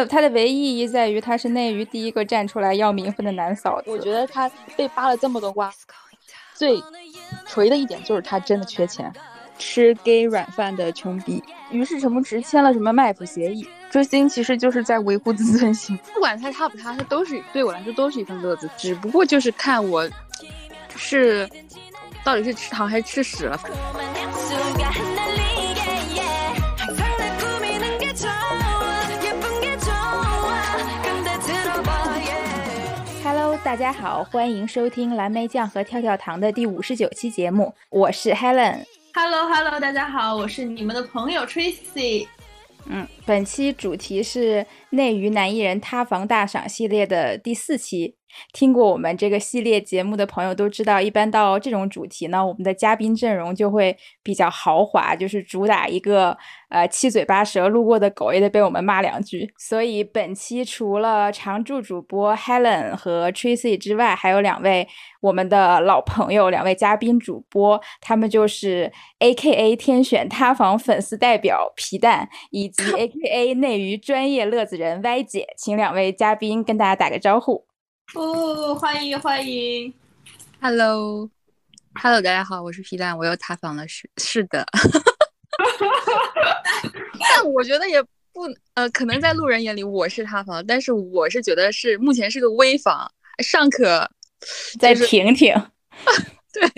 [0.00, 3.90] 的他的唯一意义在于他是内娱第一个站出来要名分的男嫂子。
[3.90, 5.72] 我觉得他被扒了这么多瓜，
[6.54, 6.82] 最
[7.46, 9.12] 锤的一点就是他真的缺钱，
[9.58, 11.42] 吃 gay 软饭的穷逼。
[11.70, 15.96] 于是陈牧驰签了什么 MAP 协议，追星其实就是在维护自尊心。
[16.12, 20.08] 不管他塌不塌，他都是对我来说都是一份乐子，只不过就是看我
[20.96, 21.48] 是
[22.24, 23.60] 到底是吃糖还是吃屎了。
[33.62, 38.84] 大家好，欢迎收听蓝莓酱和跳跳糖的第五十九期节目，我是 Helen。
[39.12, 42.26] Hello Hello，大家好，我是你们的朋友 Tracy。
[42.86, 48.16] 嗯，本期主题是内娱男艺人塌房大赏系列的第四期。
[48.52, 56.36] 听过我们这个系列节目的朋友都知道，一般到这种主题呢，我们的嘉宾阵容就会比较豪华，就是主打一个
[56.68, 59.52] 呃七嘴八舌，路过的狗也得被我们骂两句。
[59.56, 64.86] 所以本期除了常驻主播 Helen 和 Tracy 之外，还有两位
[65.20, 77.69] 我们的老朋友，两位嘉宾主播，他们就是 A.K.A 天选塌房粉丝代表皮蛋，以及 A.K.A 内娱专业乐子人 Y 姐，请两位嘉宾跟大家打个招呼。
[78.14, 79.92] 哦，欢迎欢迎
[80.60, 84.66] ，Hello，Hello，大家好，我是皮蛋，我又塌房了，是是的，
[87.20, 88.02] 但我觉得也
[88.32, 93.08] 不呃，可能在路人眼里我是塌房，但是我是觉得是目前是个危房，
[93.44, 94.10] 尚可
[94.80, 95.54] 再挺挺。
[96.52, 96.68] 对，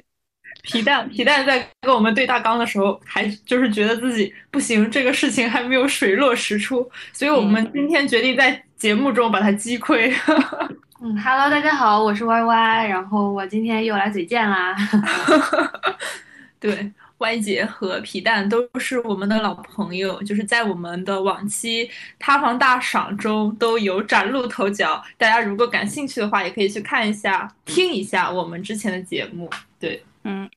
[0.62, 10.14] 皮蛋皮蛋在跟我们对大纲的时候，还就是觉得自己不行，这个事情还没有水落石出，所以我们今天决定在节目中把它击溃。
[10.26, 14.72] 嗯，Hello，大家好，我是 Y Y，然后我今天又来嘴贱啦。
[16.60, 25.02] 对歪姐和皮蛋都是我们的老朋友，就是在我们的往期塌房大赏中都有崭露头角。
[25.18, 29.50] 大家如果感兴趣的话，也可以去看一下、听一下我们之前的节目。
[29.80, 30.48] 对，嗯。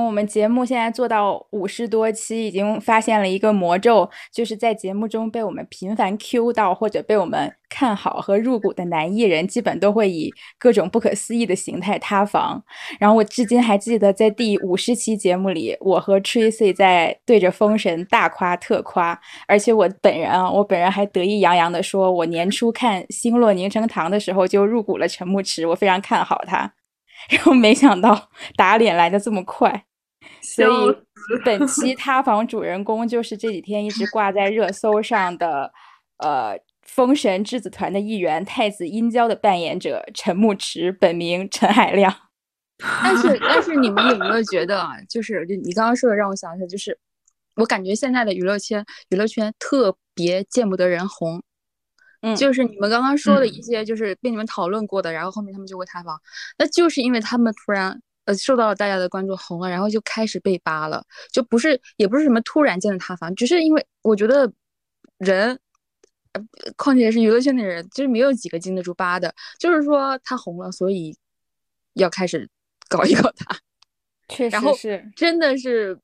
[0.00, 12.62] 我们节目现在做到五十多期，已经发现了一个魔咒，就是在节目中被我们频繁 Q 到或者被我们看好和入股的男艺人，基本都会以各种不可思议的形态塌房。
[12.98, 26.72] 然后我至今还记得，在第五十期节目里，我和 Tracy 在对着封神大夸特夸，而且我本人啊，我本人还得意洋洋地说，我年初看《星落凝成糖》的时候就入股了陈牧驰，我非常看好他。
[27.30, 29.84] 然后没想到打脸来的这么快，
[30.40, 30.96] 所以
[31.44, 35.72] 本期 塌房主人公就是这几天一直挂在热搜上的，
[36.18, 42.14] 呃，封神质子团的一员太子殷郊的扮演者陈牧驰，本名陈海亮。
[43.02, 44.96] 但是，但是你们有没有觉得啊？
[45.08, 46.98] 就是你刚刚说的，让我想起来，就是
[47.54, 51.40] 我感觉现在的娱乐圈，娱乐圈特别见不得人红。
[52.22, 56.20] 嗯，就是你们刚刚说的一些，就是被你们讨论过的，然后后面他们就会塌房，
[56.56, 64.52] 那就是因为他们突然呃受到了大家的关注，红了，然后就开始被扒了，就不是也不是什么突然间的塌房，只是因为我觉得
[65.18, 65.58] 人，
[66.32, 66.42] 呃，
[66.76, 71.16] 况且是娱乐圈的人，就是没有几个经得住扒的，就是说他红了，所以
[71.94, 72.48] 要开始
[72.88, 73.58] 搞一搞他，
[74.28, 75.98] 确实是，真的是。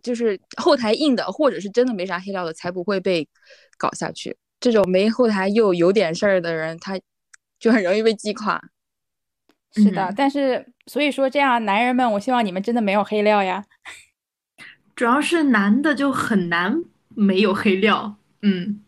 [0.00, 3.28] 就是后台硬的，或者是真的没啥黑料的，才不会被
[3.76, 4.36] 搞下去。
[4.60, 6.98] 这种没后台又有点事儿的人，他
[7.58, 8.60] 就很容易被击垮。
[9.74, 13.64] 是的，嗯、但是所以说这样，男人们，我希望你们真的没有黑料呀。
[14.96, 18.80] 主要是男的就很难没有黑料，嗯，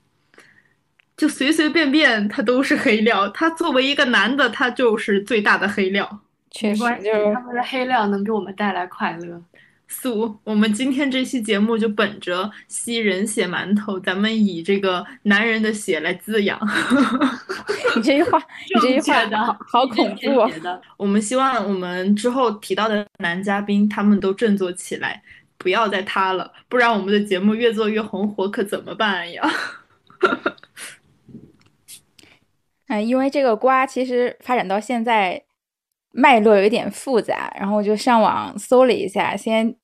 [1.17, 3.29] 就随随便便他都是黑料。
[3.29, 6.23] 他作为一个男的，他就是最大的黑料。
[6.51, 9.41] 确实，就是他们的黑料能给我们带来快乐。
[9.91, 16.59] 素，我们今天这期节目就本着吸人血馒头，咱们以这个男人的血来滋养。
[17.97, 18.39] 你这句话，
[18.75, 20.51] 你这句话好好恐怖、哦。
[20.97, 25.21] 我们希望我们之后提到的男嘉宾，他们都振作起来，
[25.59, 29.43] 不要再塌了，不然我们的节目越做越红火，可怎么办呀？
[32.87, 35.43] 嗯，因为这个瓜其实发展到现在。
[36.13, 39.75] 脉络有一点复杂，然后我就上网搜了一下，先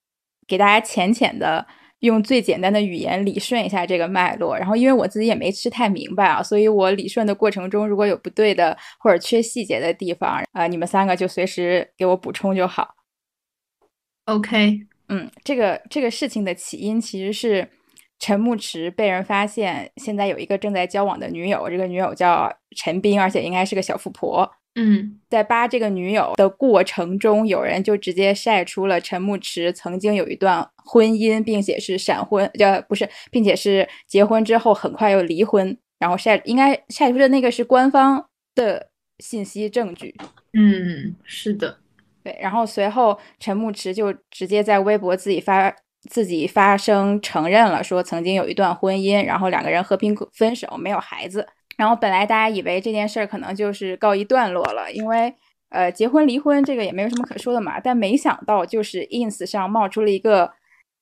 [0.47, 1.67] 给大家浅浅的
[2.01, 4.57] 用最简单的语言理顺一下这个脉络。
[4.57, 12.95] 然后因为我自己也没吃太明白啊，所以我理顺的过程中如果有不对的或者缺细节的地方，啊、呃，你们三个就随时给我补充就好。
[14.25, 17.71] OK，嗯，这个这个事情的起因其实是
[18.19, 24.51] 陈牧驰被人发现现在有一个正在交往的女友，这个女友叫陈冰，而且应该是个小富婆。
[24.79, 40.15] 嗯，在扒这个女友的过程中，有人就直接晒出了陈牧驰曾经有一段婚姻，并且是闪婚，呃，不是，并且是结婚之后很快又离婚，然后晒应该晒出的那个是官方的信息证据。
[40.53, 41.79] 嗯，是的，
[42.23, 45.75] 对，然后随后陈牧驰就直接在微博自己发
[46.11, 51.49] 自己发声承认了，说曾经有一段婚姻，然后两个人和平分手，没有孩子。
[51.77, 55.35] 然后本来大家以为这件事儿可能就是告一段落了，因为
[55.71, 57.79] 呃结婚离婚这个也没有什么可说的嘛。
[57.81, 60.53] 但没想到就是 ins 上冒出了一个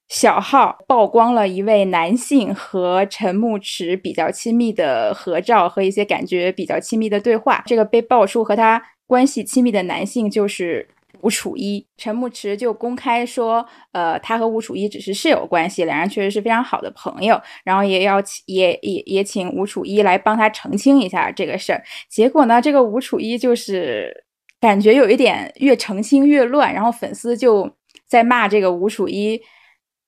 [0.08, 7.62] 小号，曝光了一位男性和陈牧驰比较亲密的合照和一些感觉比较亲密的对话。
[7.66, 10.88] 这个被爆出和他关系亲密的男性就是。
[11.24, 21.82] 吴楚一，陈牧驰就公开说，呃，他和吴楚一只是室友关系，两人确实是非常好的朋友，然后也要也也也请吴楚一来帮他澄清一下这个事儿。
[22.10, 24.24] 结果呢，这个吴楚一就是
[24.60, 27.70] 感觉有一点越澄清越乱，然后粉丝就
[28.06, 29.40] 在骂这个吴楚一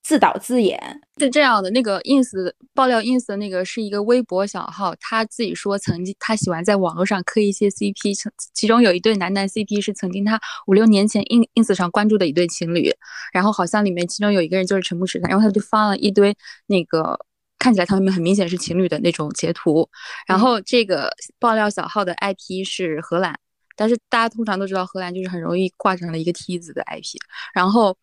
[0.06, 0.80] 自导自演。
[1.18, 2.30] 是这样的，那个 ins
[2.72, 12.88] 爆料 ins 的那个是一个微博小号，他自己说曾经他喜欢在网络上磕一些 CP，其其中有一对男男 CP 是曾经他五六年前 ins ins 上关注的一对情侣，
[13.32, 16.32] 然后好像里面其中有一个人就是陈牧驰，然后他就发了一堆
[16.66, 17.18] 那个
[17.58, 19.88] 看起来他们很明显是情侣的那种截图，
[20.28, 21.10] 然后这个
[21.40, 23.36] 爆料小号的 IP 是荷兰，
[23.74, 27.16] 但是大家通常都知道荷兰就是很容易挂上了一个梯子的 IP，
[27.52, 27.96] 然后。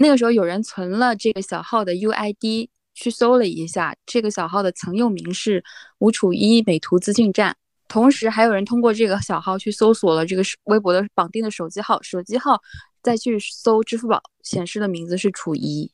[0.00, 5.62] 那个时候有人存了这个小号的 UID，去搜了一下，这个小号的曾用名是
[5.98, 7.56] 吴楚一美图资讯站。
[7.88, 12.60] 同时还有人通过这个小号去搜索了这个微博的绑定的手机号，手机号
[13.02, 15.90] 再去搜支付宝显示的名字是楚一。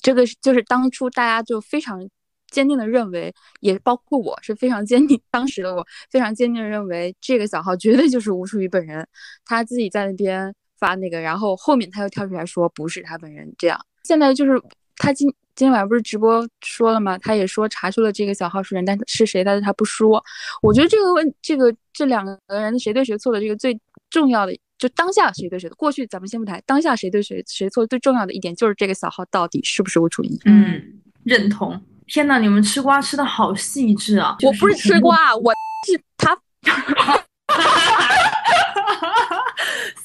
[0.00, 2.08] 这个就是当初大家就非常
[2.50, 9.06] 坚定的认为，也包括我是非常坚定，当时的我非常坚定的认为这个小号绝对就是吴楚一本人，
[9.44, 10.52] 他自己在那边。
[10.78, 13.78] 发那个，然后后面他又跳出来说不是他本人，这样。
[14.04, 14.60] 现在就是
[14.96, 17.16] 他今今天晚上不是直播说了吗？
[17.18, 20.22] 他也说查出了这个小号是人，但是谁，但是他不说。
[20.62, 23.78] 我觉得这个问这个这两个人谁对谁错的这个最
[24.10, 25.74] 重要的，就当下谁对谁的。
[25.76, 30.38] 过去咱们先不谈，当下谁对谁谁错，最重要的一点就是这个小号到底是不是吴楚一。
[30.44, 31.80] 嗯，认同。
[32.06, 34.36] 天呐，你们吃瓜吃的好细致啊！
[34.42, 35.52] 我不是吃瓜，我
[35.86, 36.38] 是他。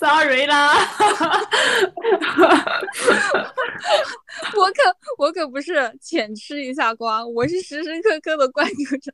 [0.01, 0.73] Sorry 啦，
[4.57, 4.81] 我可
[5.19, 9.13] 我可不是浅吃一下瓜，我是时时刻刻的关注着。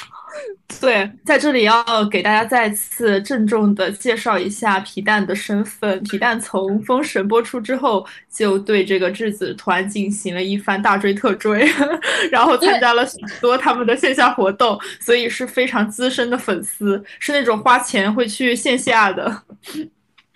[0.80, 6.00] 对，在这里要给大家再次郑重的介绍一下皮蛋的身份。
[6.04, 11.66] 皮蛋从《封神》播出之后，就对这个质子团进行了一番大追特追，
[12.30, 19.42] 然后参加了许多他们的线下活动，所以是非常资深的粉丝，是那种花钱会去线下的。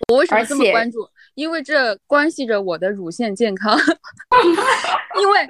[0.09, 1.07] 我为什么这么关注？
[1.35, 3.79] 因为这关系着我的乳腺健康。
[5.19, 5.49] 因为，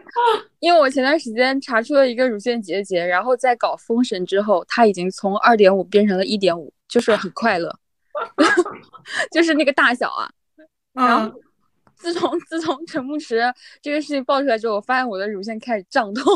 [0.60, 7.74] 因为我前段时间查出了一个乳腺结节，然后在搞封神之后，它已经从二点五变成了一点五，就是很快乐，
[9.32, 10.30] 就是那个大小啊。
[10.94, 11.34] 然后，
[11.96, 13.42] 自从自从陈牧驰
[13.82, 16.34] 这个事情爆出来之后，我发现我的乳腺开始胀痛。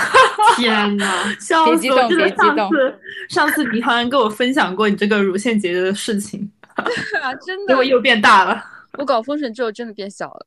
[0.56, 1.04] 天呐，
[1.38, 2.08] 笑死我！
[2.08, 2.98] 别激动，上次
[3.28, 6.50] 上次你好像跟我分享过你这个乳腺结节的事情。
[6.76, 8.64] 对啊，真的，我又变大了。
[8.94, 10.46] 我搞封神之后真的变小了，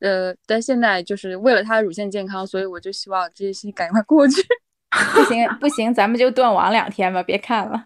[0.00, 4.42] 呃，但现在就是为了他的乳腺健康，所以我就希望这些事情赶快过去。
[5.12, 7.84] 不行不行，咱们就断网两天吧，别看了。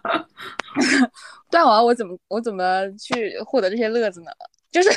[1.50, 4.30] 断网我怎么我怎么去获得这些乐子呢？
[4.70, 4.88] 就是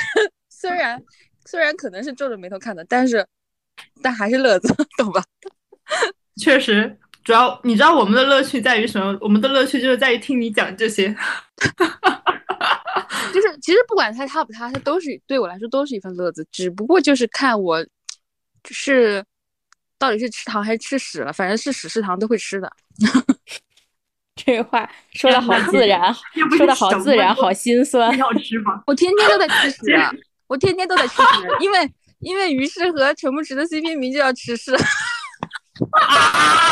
[0.50, 1.02] 虽然
[1.46, 3.26] 虽然可能是皱着眉头看的，但是
[4.02, 5.24] 但还是乐子，懂吧？
[6.42, 6.98] 确实。
[7.24, 9.16] 主要你知道我们的乐趣在于什么？
[9.22, 11.16] 我们的乐趣就是在于听你讲这些，
[13.34, 17.86] 就是其实不管他塌不塌，他都是对我来说都是一份乐子，只不过就是看我
[18.70, 19.24] 是
[19.98, 22.72] 到底是吃糖还是吃屎了，反正是屎是糖都会吃的。
[24.36, 26.14] 这话说的好自然，
[26.58, 28.18] 说的好自然，好心 酸。
[28.18, 28.82] 要吃吗？
[28.88, 29.78] 我天天都在吃屎，
[30.48, 34.76] 我天天都在吃屎，因为因为于是和陈牧驰的 CP 名就叫吃屎。
[35.92, 36.64] 啊！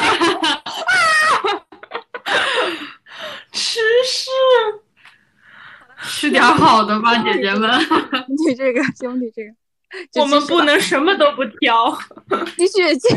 [3.52, 4.30] 吃屎，
[6.02, 7.70] 吃点好的吧，姐姐们。
[8.48, 11.98] 你这个兄弟，这个我们不能什么都不挑。
[12.58, 13.08] 继续，继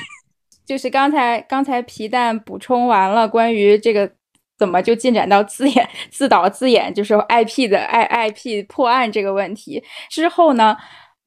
[0.65, 4.11] 就是刚才刚才皮蛋补充完了关于这个
[4.59, 10.77] 怎么就进展到自演自导自演，就是 IP 的 I IP 破案这个问题之后呢，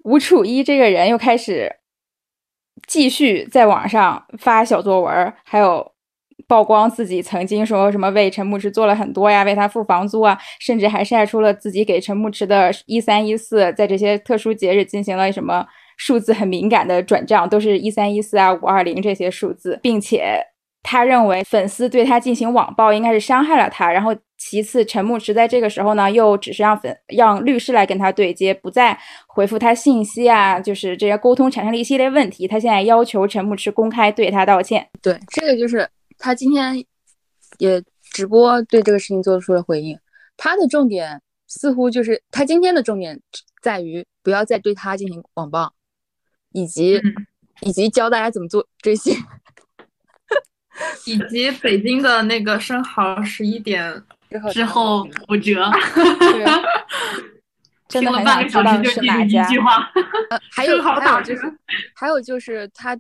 [0.04, 1.78] 吴楚一这个人又开始。
[2.88, 5.94] 继续在网上发小作文，还有
[6.48, 15.66] 曝光自己曾经说什么为陈牧驰做了很多呀，为他付房租啊，甚至还晒出了自己给陈牧驰的一三一四，在这些特殊节日进行了什么
[15.98, 20.40] 数字很敏感的转账，都是一三一四啊、五二零这些数字，并且
[20.84, 24.16] 他认为粉丝对他进行网暴应该是伤害了他，然后。
[24.38, 32.46] 其次，陈牧驰在这个时候呢，又只是让粉让律师来跟他对接，不再回复他信息啊，就是这些沟通产生了一系列问题。
[32.46, 34.86] 他现在要求陈牧驰公开对他道歉。
[35.02, 35.88] 对，这个就是
[36.26, 36.84] 他今天
[37.60, 39.96] 也直播对这个事情做出了回应。
[40.36, 43.22] 他的重点似乎就是他今天的重点
[43.62, 45.72] 在于不要再对他进行网暴，
[46.52, 47.00] 以及
[47.62, 49.16] 以及教大家怎么做追星，
[51.06, 54.04] 以及北京的那个生蚝十一点。
[54.52, 55.70] 之后五折，
[57.88, 59.48] 真的很想知道是哪家。
[60.52, 61.58] 还有还有就是，
[61.94, 62.98] 还有就是他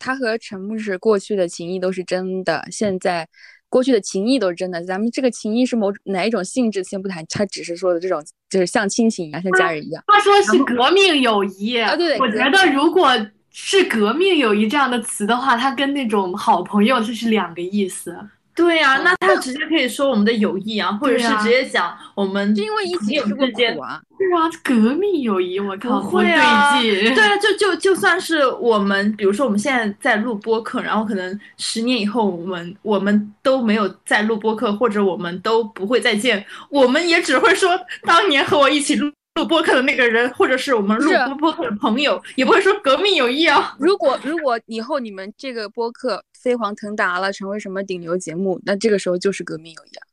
[0.00, 3.28] 他和陈牧驰过去的情谊都是真的，现在
[3.68, 4.82] 过去的情谊都是真的。
[4.82, 10.02] 咱们这个情谊是某哪一种性质先不谈，他只是说的这种就是像亲情一样，像家人一样。
[10.08, 13.10] 他说是革命友谊啊，对对，我觉得如果
[13.50, 18.16] 是革命友谊这样的词的话，它跟那种好朋友这是两个意思。
[18.54, 37.70] 对呀，那他直接可以说我们的友谊啊，或者是直接讲我们就因为一起吃过苦啊，对啊，革命友谊，我靠，会啊， 对啊，就就就算是我们，比如说我们现在在录播客，然后可能十年以后我们我们都没有在录播客，或者我们都不会再见，我们也只会说
[38.02, 39.10] 当年和我一起录。
[39.36, 43.76] 录播客的那个人，或者是我们录播客的朋友，也不会说革命友谊啊。
[43.78, 50.06] 如果如果以后你们这个播客飞黄腾达了，成为什么顶流节目，那这个时候就是革命友谊啊。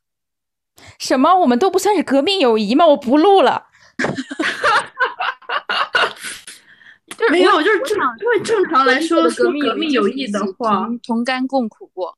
[0.99, 1.33] 什么？
[1.39, 2.85] 我们都不算是革命友谊吗？
[2.85, 3.67] 我不录了。
[7.31, 12.15] 没有，就是正常，因为正常来说，革命友谊的话，同甘共苦过。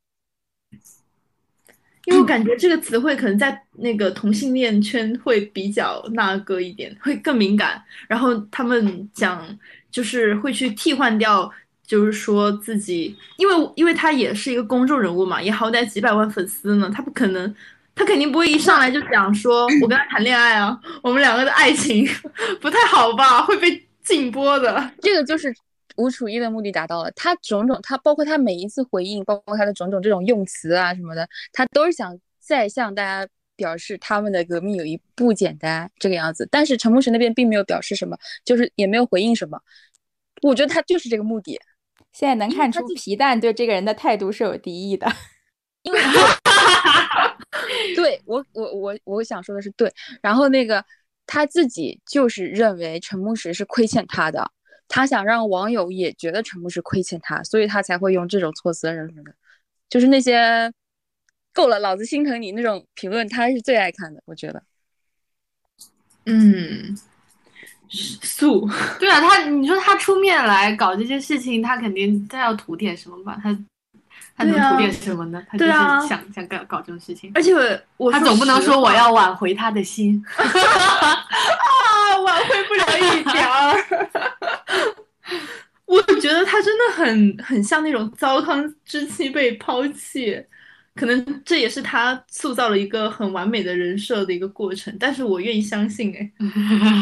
[2.06, 7.82] 因为我感觉这个词汇可能在那个同性恋圈会比较那个一点，会更敏感。
[8.08, 9.58] 然后他们讲
[9.92, 11.50] 就是会去替换掉，
[11.90, 17.56] 就是说自己，因为因为他也是一个公众人物嘛，也好歹几百万粉丝呢，他不可能，
[17.96, 22.08] 他肯定不会一上来就讲说我跟他谈恋爱啊，我们两个的爱情
[22.62, 24.92] 不太好吧，会被禁播的。
[25.02, 25.52] 这个就是。
[25.98, 36.48] 吴楚一的目的达到了，他种种，他包括他每一次回应，包括他的种种这种用词啊什么的，他都是想再向大家表示他们的革命友谊不简单这个样子。
[36.50, 39.60] 但是陈牧驰那边并没有表示什么，就是也没有回应什么。
[40.42, 41.60] 我觉得他就是这个目的。
[42.14, 45.08] 现在能看出皮蛋对这个人的态度是有敌意的，
[45.84, 46.00] 因为
[47.96, 50.84] 对我我我我想说的是对，然后那个
[51.26, 54.52] 他自己就是认为陈牧驰是亏欠他的。
[54.92, 59.32] 他想让网友也觉得陈牧驰亏欠他，所以他才会用这种措辞什么的，
[59.88, 60.74] 就是那些
[61.54, 64.64] 够了，老子心疼你那种评论，他是最爱看的，我觉得。
[66.26, 66.98] 嗯，
[67.90, 68.70] 素
[69.00, 73.38] 对啊，他你说他出面来搞这些事情，他肯定他要图点什么吧？
[73.42, 73.58] 他
[74.38, 75.44] 他能图点什么呢？
[75.50, 75.72] 他就是
[76.08, 77.52] 想想搞搞这种事情，而且
[77.98, 80.24] 我他总不能说我要挽回他的心。
[80.38, 83.76] 啊挽回不了一点儿，
[85.86, 90.42] 我觉得他真的很很像那种糟糠之妻被抛弃，
[91.00, 94.94] 可能这也是他塑造了一个很完美的人设的一个过程。
[95.00, 96.30] 但是我愿意相信，哎，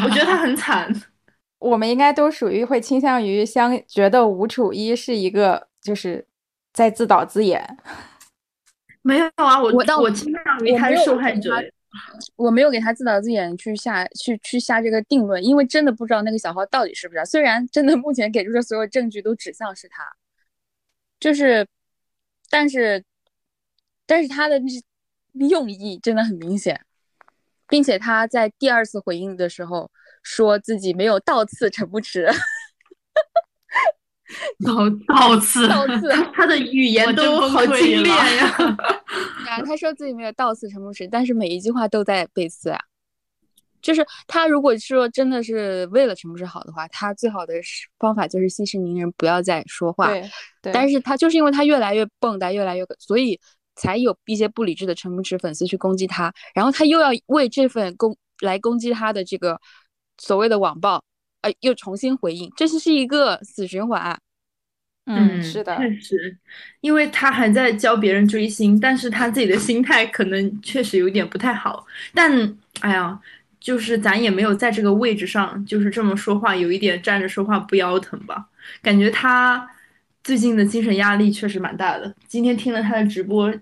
[0.04, 0.88] 我觉得他很惨。
[1.58, 6.24] 我们应该都属于会倾向于相觉得吴楚一是一个就是
[6.72, 7.76] 在自导自演。
[9.02, 11.52] 没有啊，我我我倾向于他是受害者。
[12.36, 17.24] 我没有给他自导自演去下去去下这个定论，因为真的不知道那个小号到底是不是。
[17.24, 20.04] 虽然真的目前给出的所有证据都指向是他，
[21.18, 21.66] 就是，
[22.50, 23.02] 但是，
[24.08, 24.58] 但是他的
[25.50, 26.80] 用意真的很明显，
[27.68, 29.90] 并且他在第二次回应的时候
[30.22, 32.26] 说自己没有倒刺陈不驰。
[34.64, 34.74] 倒
[35.06, 38.46] 倒刺，倒刺，他的语言都好精炼呀！
[39.48, 42.78] 啊，他说自己没有倒刺陈不驰，但是每一句话都在背刺啊。
[43.80, 47.54] 就是他如果说真的是为了陈不驰好的话，他最好的
[47.98, 50.08] 方法就是息事宁人，不要再说话。
[50.60, 53.40] 对，但是他就是因为他越来越蹦跶，越来越，所以
[53.78, 59.58] 才有一些不理智的陈牧驰粉丝去攻击他，然后他又要为这份攻来攻击他的这个
[60.18, 61.02] 所谓的网暴。
[61.40, 64.18] 呃，又重新回应，这是是一个死循环。
[65.06, 66.36] 嗯，是的，确实，
[66.80, 71.86] 因为他还在教别人追星，但是他自己的心态可能确实有点不太好。
[72.12, 73.16] 但哎呀，
[73.60, 78.48] 就是咱也没有在这个位置上，就是这么说话，有一点站着说话不腰疼吧？
[78.82, 79.70] 感觉他
[80.24, 82.12] 最近的精神压力确实蛮大的。
[82.26, 83.54] 今天听了他的直播，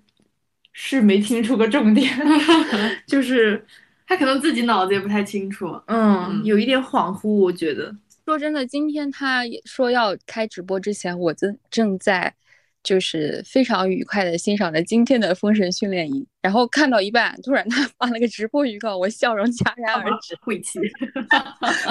[0.78, 2.12] 是没听出个重点，
[3.09, 3.64] 就是
[4.06, 7.28] 他可能自己脑子也不太清楚，嗯，有一点恍惚。
[7.30, 12.35] 我觉得，说真的，今天他说要开直播之前，我正正在。
[12.83, 20.37] 就是非常愉快的欣赏着今天的封神训练营，然后看到一半，突然他 发了个直播预告，我笑容戛然而止。
[20.40, 20.78] 晦气，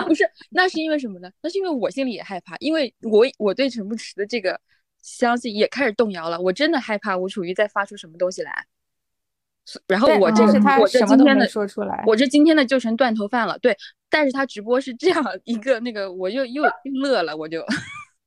[0.07, 1.29] 不是，那是因为什么呢？
[1.43, 4.57] 那是因为我心里也害怕，因为我我对陈不迟的这个
[5.01, 6.39] 相信也开始动摇了。
[6.39, 8.65] 我真的害怕吴楚瑜再发出什么东西来，
[9.87, 13.57] 然后我这我这今天的说出来，我这今天的就成断头饭了。
[13.59, 13.75] 对，
[14.09, 16.63] 但是他直播是这样一个那个，我又又
[17.01, 17.63] 乐了，我就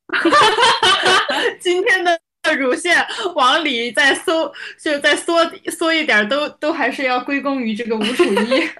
[1.60, 2.18] 今天的。
[2.56, 2.96] 乳腺
[3.34, 4.50] 往里再缩，
[4.82, 8.48] 就再缩缩一点，都都还是要归功于这个吴楚一。
[8.48, 8.70] 对，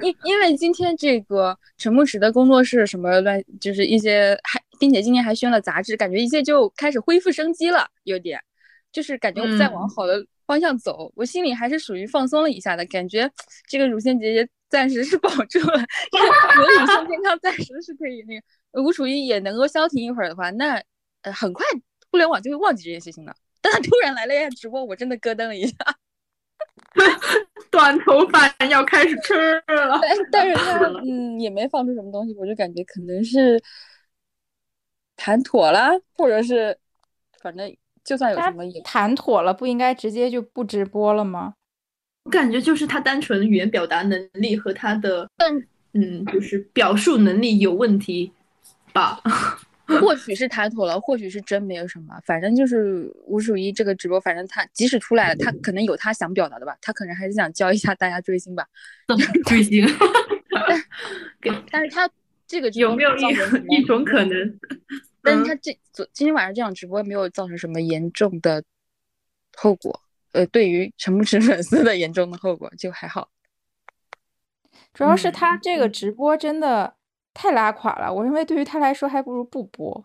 [0.00, 8.40] 因因为今天这个陈牧驰的工作室什么乱，就是一些还，并且今天还宣了杂志，感觉一切就开始恢复生机了，有点，
[8.90, 11.12] 就是感觉我们在往好的方向走。
[11.14, 13.30] 我心里还是属于放松了一下的感觉，
[13.68, 20.82] 这个乳腺结节暂时是 保住了，我的乳腺健康暂时是可以那个吴楚一也能够消停一会儿的话，那
[21.22, 21.64] 呃很快。
[22.10, 23.32] 互联网就会忘记这件事情了。
[23.60, 25.76] 但他突然来了一下直播，我真的咯噔了一下。
[27.70, 30.00] 短头发要开始吃了，
[30.32, 33.62] 但是他 嗯也没放出什么东西，我就感觉可能是
[35.14, 36.76] 谈妥了，或者是
[37.40, 37.72] 反正
[38.10, 41.54] 就算有什么也谈妥了，不应该直接就不直播了吗？
[42.24, 45.30] 我感觉就是他单纯语言表达能力和他的
[45.92, 48.32] 嗯就是表述能力有问题
[48.92, 49.20] 吧。
[50.00, 58.66] 或 许是谈妥了，或许是真没有什么，反正就是吴楚一这个直播，反正他即使出来了，他可能有他想表达的吧，他可能还是想教一下大家追星吧，
[59.46, 59.86] 追星。
[61.70, 62.10] 但是他
[62.48, 63.22] 这个有没有一
[63.76, 64.58] 一种可能？
[65.22, 68.62] 但是他这昨今天晚上这场直播没有造成什么严重的
[69.56, 70.00] 后果，
[70.32, 73.30] 呃，对于陈牧驰粉丝的严重的后果就还好。
[74.92, 76.96] 主要是他这个直播真的。
[77.32, 80.04] 太拉垮了，我认为对于他来说还不如不播。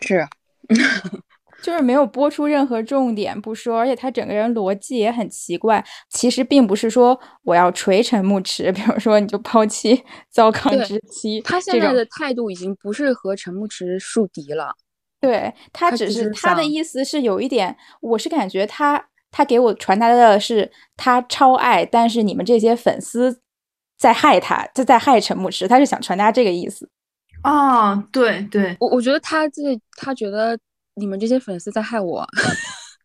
[0.00, 0.24] 是，
[1.62, 5.84] 就是没有播出任何重点不说，而且他整个人逻辑也很奇怪。
[6.10, 11.40] 其实并不是说我要锤陈牧驰，比如说你就抛弃 糟糠之妻。
[11.40, 14.74] 他现在的态度已经不是和陈牧驰树敌了。
[15.20, 23.40] 对他只是他的意思是有一点，我是感觉他他给我传达的是他超爱，但是你们这些粉丝。
[23.98, 26.86] 在害他，就在害陈牧驰，他是想传达这个意思。
[27.42, 29.62] 哦，对对，我我觉得他这
[29.96, 30.54] 他觉得
[30.96, 32.26] 你们这些粉丝在害我，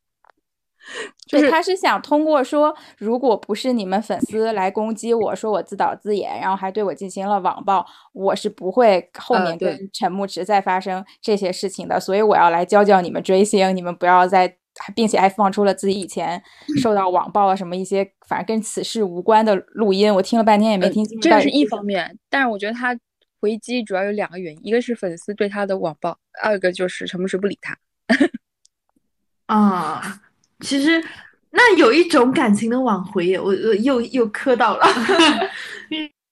[1.27, 11.99] 就是他是想通过说，如果不是你们粉丝来攻击我说我自导自演，然后还对我进行了网暴，我是不会后面跟陈牧驰再发生这些事情的。
[11.99, 14.57] 所以我要来教教你们追星，你们不要再。
[14.95, 16.41] 并且还放出了自己以前
[16.81, 21.19] 受到网暴啊什么一些，反正跟此事无关的录音，我听了半天也没听清。
[21.19, 22.97] 这是一方面，但是我觉得他
[23.41, 27.77] 回击主要有两个原因，一个是粉丝对他的网暴，二个就是陈牧师不理他。
[29.47, 30.21] 啊，
[30.59, 31.03] 其实
[31.49, 34.85] 那有一种感情的挽回，我我又又磕到了，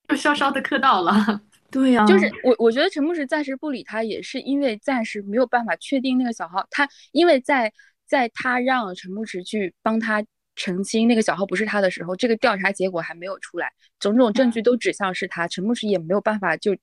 [0.07, 1.41] 又稍稍的磕到了。
[1.71, 7.73] 对呀，就是我我觉得陈牧师暂时不理他，也是因为暂时没有办法确定那个小号，他因为在。
[8.09, 16.75] 在他让陈牧驰去帮他澄清那个小号不是他的时候，这个调查结果还没有出来，种种证据都指向是他，陈牧驰也没有办法就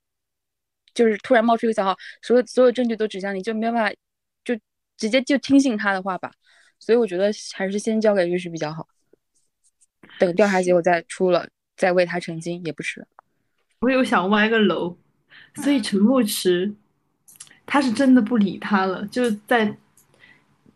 [0.97, 3.95] 就是突然冒出一个小号，所有所有证据都指向你，就没有办法
[4.45, 4.59] 就
[4.97, 6.33] 直接就听信他的话吧。
[6.81, 8.89] 所以我觉得还是先交给律师比较好，
[10.19, 13.07] 等调查结果再出了再为他澄清也不迟。
[13.81, 14.97] 我有想歪个楼，
[15.57, 16.75] 所以陈牧驰
[17.65, 19.77] 他是真的不理他了，就在。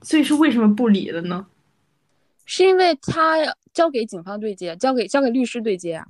[0.02, 1.46] 所以说为什么不理了呢？
[2.46, 3.37] 是因为他
[3.74, 6.06] 交给警方对接，交给交给律师对接啊？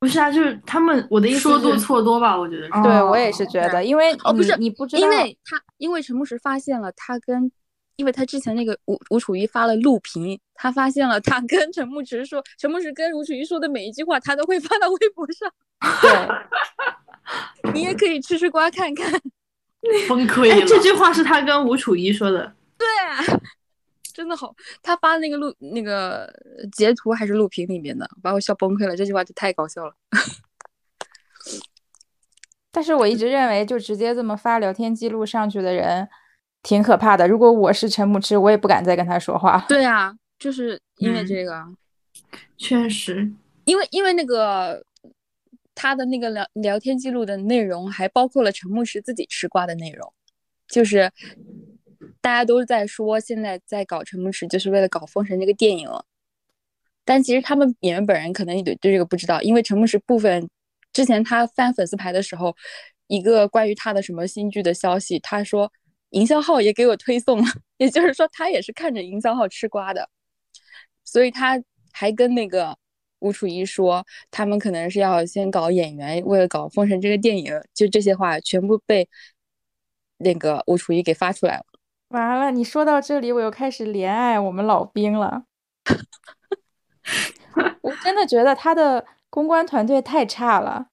[0.00, 2.82] 不是啊，就是他们我的意思说多错多吧，我觉得是。
[2.82, 7.52] 对我也是觉得，因为哦不是你不知道，因为他因为陈牧驰发现了他跟，
[7.96, 15.52] 因为他之前那个吴吴楚瑜发了录屏，他发现了他跟陈牧驰说，陈牧驰跟吴楚瑜说的每一句话，他都会发到微博上。
[16.00, 19.12] 对， 你也可以吃吃瓜看看。
[20.08, 22.54] 崩溃了，这句话是他跟吴楚瑜说的。
[22.78, 23.40] 对啊，
[24.20, 26.30] 真的好，他发那个录那个
[26.76, 28.94] 截图还是录屏里面的，把我笑崩溃了。
[28.94, 29.94] 这句话就太搞笑了。
[32.70, 36.06] 但是我一直认为，就直接这么发聊天记录上去的人，
[36.62, 37.26] 挺可怕的。
[37.26, 39.64] 如果我是陈牧之，我也不敢再跟他说话。
[39.66, 41.64] 对啊，就是因为这个，
[42.58, 43.32] 确实，
[43.64, 44.84] 因为因为那个
[45.74, 50.12] 他的那个聊聊天记录的内容，还包括了陈牧石自己吃瓜的内容。
[50.68, 51.10] 就是
[52.20, 55.88] 大家都是在说现在在搞陈牧驰，就是为了搞《封神》这个电影。
[57.04, 60.48] 但其实他们演员本人可能也对对这个不知道，因为陈牧驰部分
[60.92, 62.54] 之前他翻粉丝牌的时候，
[63.06, 65.72] 一个关于他的什么新剧的消息，他说
[66.10, 67.44] 营销号也给我推送了，
[67.78, 70.08] 也就是说他也是看着营销号吃瓜的，
[71.04, 72.76] 所以他还跟那个
[73.20, 79.08] 吴楚一说，他们可能是要先搞演员，为了搞《封神》这个电影，就这些话全部被
[80.18, 81.64] 那个吴楚一给发出来了。
[82.10, 85.44] 完了，你说到这里，我又开始怜爱我们老兵了。
[87.82, 90.86] 我真的觉得他的公关团队太差了。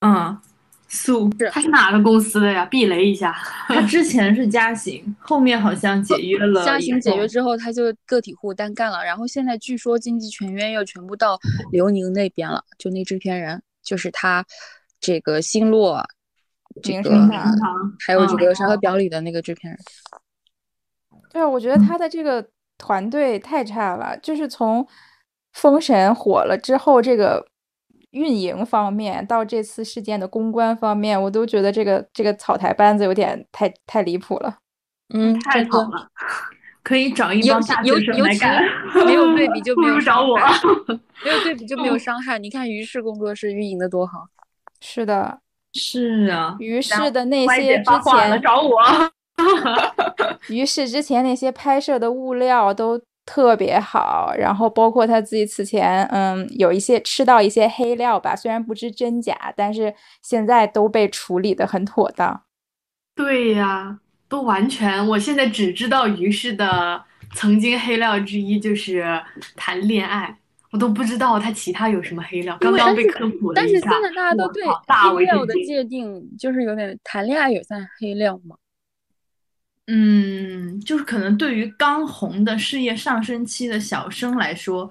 [0.00, 0.38] 嗯，
[0.88, 2.64] 素他是哪个公司的呀？
[2.66, 3.32] 避雷一下。
[3.68, 6.64] 他之前是嘉行，后面好像解约了。
[6.64, 9.04] 嘉行解约之后，他就个体户单干了。
[9.04, 11.38] 然后现在据说经济全约要全部到
[11.70, 14.44] 刘宁那边了，就那制片人，就是他
[15.00, 16.04] 这个星落，
[16.82, 17.10] 这个
[18.06, 19.80] 还有这个《沙河表》里的那个制片人。
[21.30, 22.48] 对啊，我觉得他的这个。
[22.80, 24.84] 团队太差了，就是从
[25.52, 27.44] 《封神》火了之后，这个
[28.12, 34.58] 运营方面到这次事件的公关方面，我都觉得这个这个草台班子有点太太离谱了。
[35.12, 36.08] 嗯，太好了，
[36.84, 38.62] 可以找一帮大学生来干。
[39.04, 40.38] 没有对比 就没有找我，
[41.24, 42.38] 没有对比就没有伤害。
[42.38, 44.28] 你看于氏工作室运营的多好。
[44.80, 45.40] 是的，
[45.74, 48.80] 是啊，于是的那些之前找我。
[50.48, 62.42] 于是之前那些拍摄的物料都特别好，然后包括他自己此前，嗯，有一些吃到一些黑料吧，虽然不知真假，但是现在都被处理的很妥当。
[63.14, 67.04] 对呀，都完全，我现在只知道于是的
[67.34, 69.22] 曾经黑料之一就是
[69.54, 70.37] 谈恋爱，
[70.70, 72.56] 我都不知道他其他有什么黑料。
[72.60, 73.62] 刚刚被科普了一下。
[73.62, 74.62] 但是现在大家都对
[75.14, 78.56] 黑料的界定就是有点谈恋爱也算黑料吗？
[79.86, 84.90] 嗯，就是可能对于刚红的事业上升期的小生来说，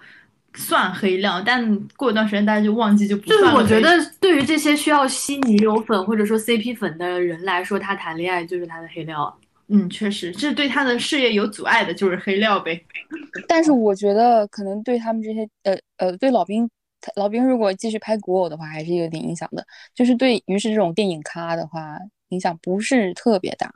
[0.56, 3.46] 算黑料，但过一段时间大家就忘记就不算了。
[3.46, 9.38] 就是我觉得对于这些需要吸女友粉或者说 CP 粉的人来说，他谈恋爱就是他的黑料。
[9.70, 12.82] 嗯，确实，这对他的事业有阻碍的就是黑料呗。
[13.50, 16.70] 但是我觉得可能对他们这些呃呃，对老兵
[17.16, 19.66] 老兵如果继续拍古偶的话，还是有点影响的。
[19.94, 22.00] 就是对于是这种电影咖的话，
[22.30, 23.74] 影响不是特别大。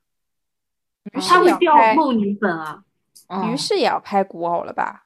[1.13, 2.49] 他会掉梦女粉
[3.27, 3.51] 啊！
[3.51, 5.03] 于是也要拍古偶了吧？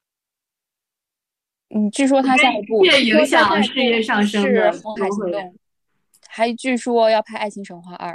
[1.70, 5.42] 嗯，据说他下一部越影响事业上升的《红海行动》，
[6.28, 8.14] 还据说要拍《爱情神话二》。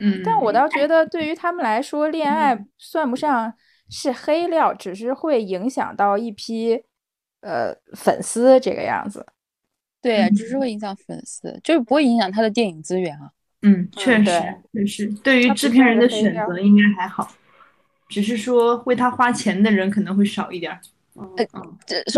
[0.00, 3.52] 嗯，但我倒觉得，对于他们来说，恋爱算不上
[3.88, 6.82] 是黑料，只是会影响到一批
[7.42, 9.24] 呃粉丝这个样子。
[10.02, 13.30] 对，只是会影响粉丝，就是不会影响他的电影资源啊。
[13.62, 17.30] 嗯，确实，确实，对于制片人的选择应该还好，
[18.08, 20.80] 只是说为他花钱的人可能会少一点。
[21.20, 21.48] 嗯，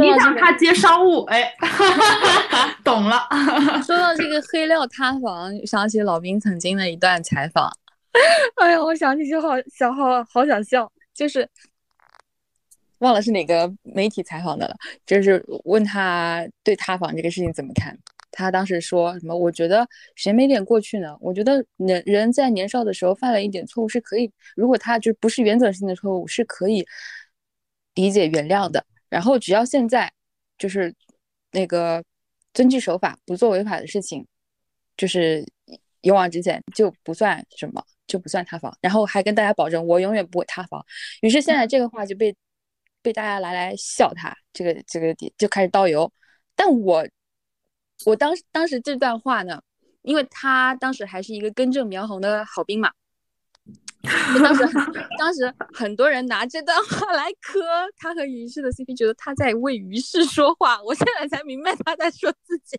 [0.00, 1.52] 你想他接商务，哎，
[2.84, 3.28] 懂了。
[3.84, 7.70] 说到这个黑料塌房，想起老兵曾经的一段采访。
[8.56, 11.48] 哎呀，我想起就好想好好想笑，就是
[12.98, 17.98] 忘了是哪个媒体采访的了，就是问他对塌房这个事情怎么看。
[18.30, 19.36] 他当时说什么？
[19.36, 21.16] 我觉得谁没点过去呢？
[21.20, 26.86] 我觉得人人在年少的时候犯了一点错误是可以，如果他就不是原则性的错误，是可以
[27.94, 28.84] 理解原谅的。
[29.12, 30.10] 然后只要现在
[30.56, 30.94] 就是
[31.50, 32.02] 那个
[32.54, 34.26] 遵纪守法，不做违法的事情，
[34.96, 35.44] 就是
[36.00, 38.76] 勇往直前，就不算什么，就不算塌房。
[38.80, 40.82] 然后还跟大家保证，我永远不会塌房。
[41.20, 42.34] 于是现在这个话就被
[43.02, 46.10] 被大家拿来笑他，这个这个点就开始倒油。
[46.56, 47.06] 但我。
[48.04, 49.62] 我当时当时这段话呢，
[50.02, 52.90] 因为他当时还是一个根正苗红的好兵嘛，
[54.42, 54.64] 当时
[55.18, 57.60] 当时很多人拿这段话来磕
[57.96, 60.82] 他和于适的 CP，觉得他在为于适说话。
[60.82, 62.78] 我现在才明白他在说自己，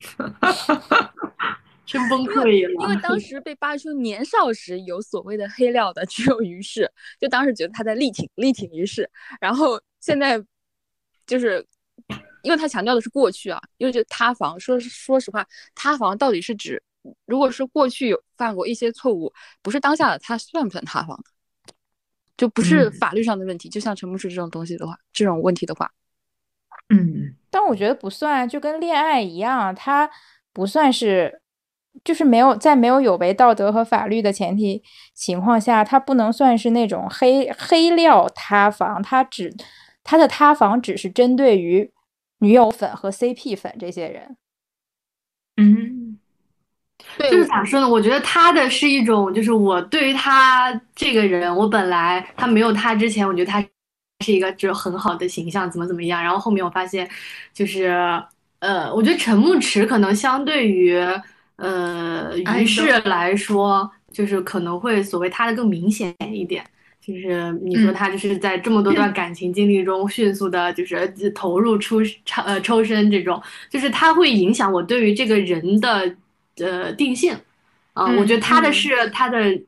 [1.86, 2.82] 真崩溃了。
[2.82, 6.90] 因为当时被扒出年少时有所谓的黑料的只有于适，
[7.20, 9.08] 就当时觉得他在力挺力挺于适，
[9.40, 10.44] 然后现在
[11.26, 11.64] 就是。
[12.44, 15.44] 因为他强调的是过去啊，因为就塌房，说说实话，
[15.74, 16.80] 塌房到底是指，
[17.26, 21.18] 如果是过去有犯过一些错误，不是当下的，他算不算塌房？
[22.36, 25.90] 就不是法律上的问题，就像陈牧驰这种东西的话，这种问题的话，
[26.88, 30.08] 嗯，但我觉得不算，就跟恋爱一样，他
[30.52, 31.40] 不算是，
[32.04, 34.82] 就是没有在没有有违道德和法律的前提
[35.14, 39.54] 情况下，他不能算是那种黑黑料塌房，他只
[40.04, 41.92] 他的塌房只是针对于。
[42.40, 44.36] 女友粉和 CP 粉这些人，
[45.56, 45.66] 嗯，
[46.06, 46.27] 对，
[47.18, 47.88] 就是咋说呢？
[47.88, 53.60] 我觉得他的是一种，就是我对于他这个人，我本来他没有他之前，我觉得他
[54.24, 56.22] 是一个就是很好的形象，怎么怎么样。
[56.22, 57.08] 然后后面我发现，
[57.52, 57.86] 就是
[58.60, 60.96] 呃，我觉得陈牧驰可能相对于
[61.56, 66.64] 呃于适来说，就是可能会所谓他的更明显一点。
[67.00, 76.14] 就是你说他就是在这么多段感情经历中迅速的，就是投入出抽呃抽身这种，就是他会影响我对于这个人的
[76.60, 77.36] 呃定性。
[77.94, 78.06] 啊。
[78.12, 79.60] 我觉得他的是他的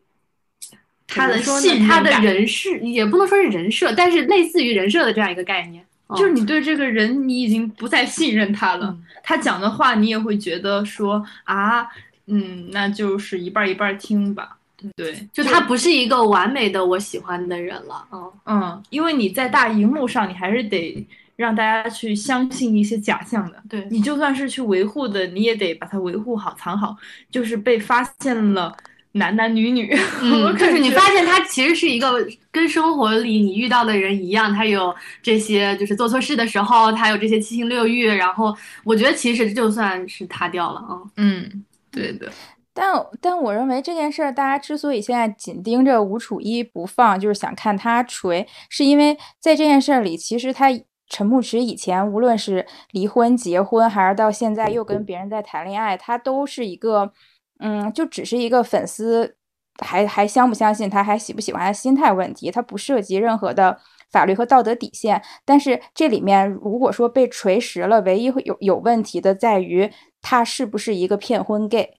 [1.06, 5.84] 他的信他的人设也不能说是人设，但是类似于人设的这样一个概念，
[6.16, 11.86] 就是你对这个人你已经不再信任他了，他讲的话你也会觉得说啊，
[12.26, 14.56] 嗯，那就是一半一半听吧。
[14.96, 21.06] 对，就他不是一个完美的我喜欢的人了，嗯嗯，因为你在大荧幕上，你还是得
[21.40, 23.88] 让大家去相信一些假象的，对。
[23.90, 26.94] 你就算是去维护的，你也得把它维护好、藏好，
[27.30, 28.76] 就是被发现了
[29.12, 41.00] 男男女女，嗯， 就是你发现他其实是一个跟生活里你遇到的人一样，他有这些就是做错事的时候，他有这些七情六欲，然后我觉得其实就算是塌掉了，啊。
[41.16, 42.30] 嗯，对的。
[42.72, 50.70] 但但我认为这件事儿，大家之所以现在紧盯着吴楚一不放，就是想看他锤，是因为在这件事儿里，其实他
[51.10, 57.12] 陈牧驰以前无论是离婚、结婚，还是到现在又跟别人在谈恋爱，他都是一个，
[57.58, 59.36] 嗯，就只是一个粉丝
[59.80, 63.78] 还还相不相信他，还喜不喜欢他心态问题，他不涉及任何的
[64.10, 65.20] 法律和道德底线。
[65.44, 69.90] 但是这里面如果说被锤实了，唯一会有有问题的在于
[70.22, 71.98] 他是不是一个骗婚 gay。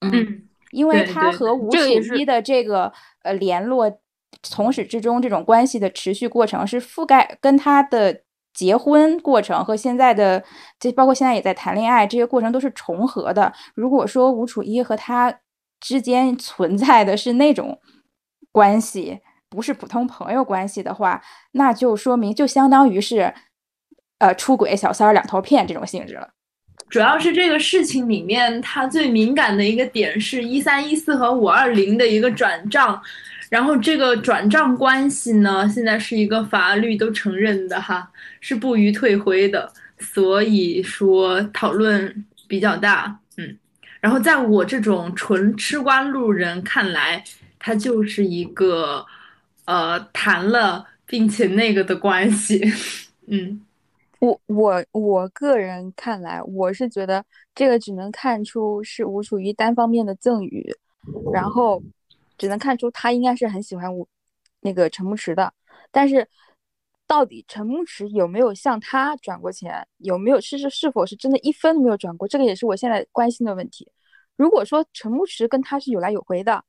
[0.00, 1.78] 嗯，因为他和吴楚
[2.16, 2.90] 一的这个
[3.22, 3.98] 呃联络，
[4.42, 10.42] 从始至终这种关系的持续过程是覆盖跟他的结婚过程和现在的
[10.78, 13.52] 这包括现在也在谈恋爱这些过程都是重合的。
[13.74, 15.40] 如果说吴楚一和他
[15.80, 17.80] 之间存在的是那种
[18.52, 23.32] 关系，不是普通朋友关系的话，那就说明就相当于是
[24.18, 26.30] 呃出轨小三儿两头骗这种性质了。
[26.88, 33.00] 主要是这个事情里面，它最敏感的一个点是一三一四和五二零的一个转账，
[33.50, 38.10] 然后这个转账关系呢，现在是一个法律都承认的哈，
[38.40, 43.58] 是不予退回的，所以说讨论比较大，嗯，
[44.00, 47.22] 然后在我这种纯吃瓜路人看来，
[47.58, 49.04] 它就是一个
[49.66, 52.62] 呃谈了并且那个的关系，
[53.26, 53.60] 嗯。
[54.20, 60.70] 我我我个人看来，我是觉得这个只能看出是吴楚瑜单方面的赠与，
[61.32, 61.82] 然后
[62.40, 64.08] 只能看出他应该是很喜欢我
[64.60, 65.52] 那个陈牧驰的。
[65.90, 66.26] 但是
[67.06, 73.92] 到底陈牧驰有没有向他转过钱，有没有是是是否是真的一分都没有转过，这个也是我现在关心的问题。
[74.36, 76.64] 如果说陈牧驰跟他是有来有回的，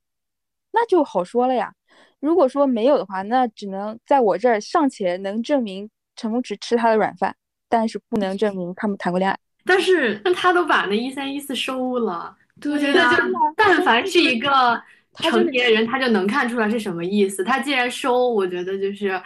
[0.72, 1.72] 那就好说了呀。
[2.20, 7.34] 如果说没有的话，那只能在我这儿尚且能证明陈牧驰吃他的软饭。
[7.74, 9.38] 但是不能证明他们谈过恋爱。
[9.64, 13.16] 但是那他都把那一三一四收了，对呀。
[13.56, 14.78] 但凡是一个
[15.14, 17.42] 成年人，他就能看出来是什么意思。
[17.44, 19.20] 他既然收，我觉得就是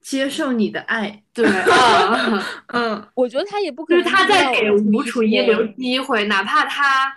[0.00, 1.22] 接受你的爱。
[1.32, 2.42] 对，嗯
[2.74, 4.02] 嗯，我觉得他也不可能。
[4.02, 7.16] 就是他在给吴楚一留机会，哪怕他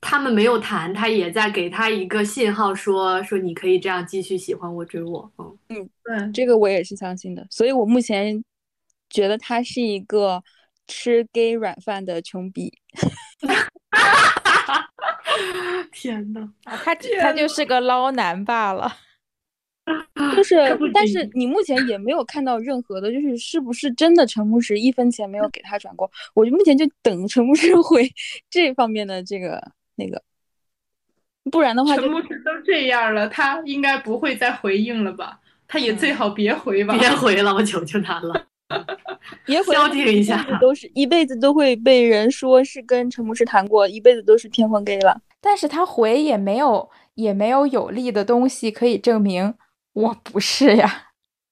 [0.00, 5.30] 他们没有谈，他也在给他一个信号，说说你可以这样继续喜欢我、追我。
[5.38, 7.46] 嗯嗯，对，这个我也是相信的。
[7.50, 8.42] 所以我目前。
[9.08, 10.42] 觉得他是一个
[10.88, 12.76] 吃 gay 软饭的穷逼，
[15.92, 18.90] 天呐，他他就是个捞男罢了，
[20.36, 20.56] 就是，
[20.92, 26.10] 但是你目前也没有看到任何的，就是是不是真的陈牧师一分钱没有给他转过？
[26.34, 28.10] 我就目前就等陈牧师回
[28.50, 29.62] 这方面的这个
[29.94, 30.22] 那个，
[31.50, 35.40] 不然的话，陈牧师都这样了，他应该不会再回应了吧？
[35.68, 38.46] 他也最好别回吧，别回了，我求求他了。
[39.44, 45.20] 别回消停一下，都是一辈子都会被人说是跟陈牧师谈过，一辈子都是骗婚 gay 了。
[45.40, 49.54] 但是他回也没有，也没有有力的东西可以证明
[49.92, 51.04] 我不是呀。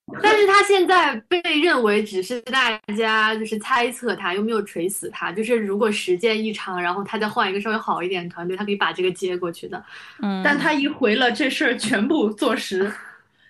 [0.23, 5.33] 但是他现在被认为只是大家就是猜测他，又没有锤死他。
[5.33, 9.83] 就是如果时间一长，然后他再换一个稍微好一点的团队，他可以把这个接过去的。
[10.21, 12.93] 嗯，但他一回了，这事儿全部坐实。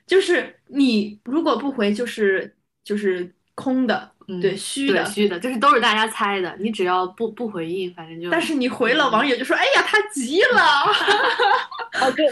[0.07, 3.35] 就是你如果不回，就是就是。
[3.57, 4.11] 空的，
[4.41, 6.57] 对，虚的，虚的，就是都是大家猜的。
[6.59, 8.31] 你只要不不回应，反正就。
[8.31, 10.61] 但是你回了，网友就说：“哎呀，他急了。
[12.01, 12.27] ”哦，对，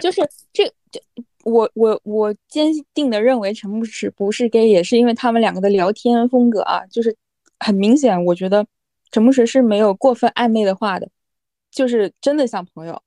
[0.00, 0.20] 就是
[0.52, 1.00] 这这，
[1.44, 7.16] 我我我坚定的认为陈牧驰不是 gay，也是因为他们两个的聊天风格啊，就是
[7.60, 8.66] 很明显，我觉得
[9.12, 11.08] 陈牧驰是没有过分暧昧的话的，
[11.70, 13.00] 就是真的像朋友。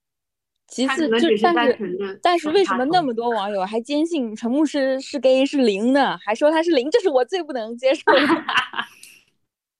[0.71, 6.17] 其次就但是但是为什么那么多网友还坚信陈牧师是 gay 是零呢？
[6.23, 8.21] 还说他是零，这是我最不能接受的。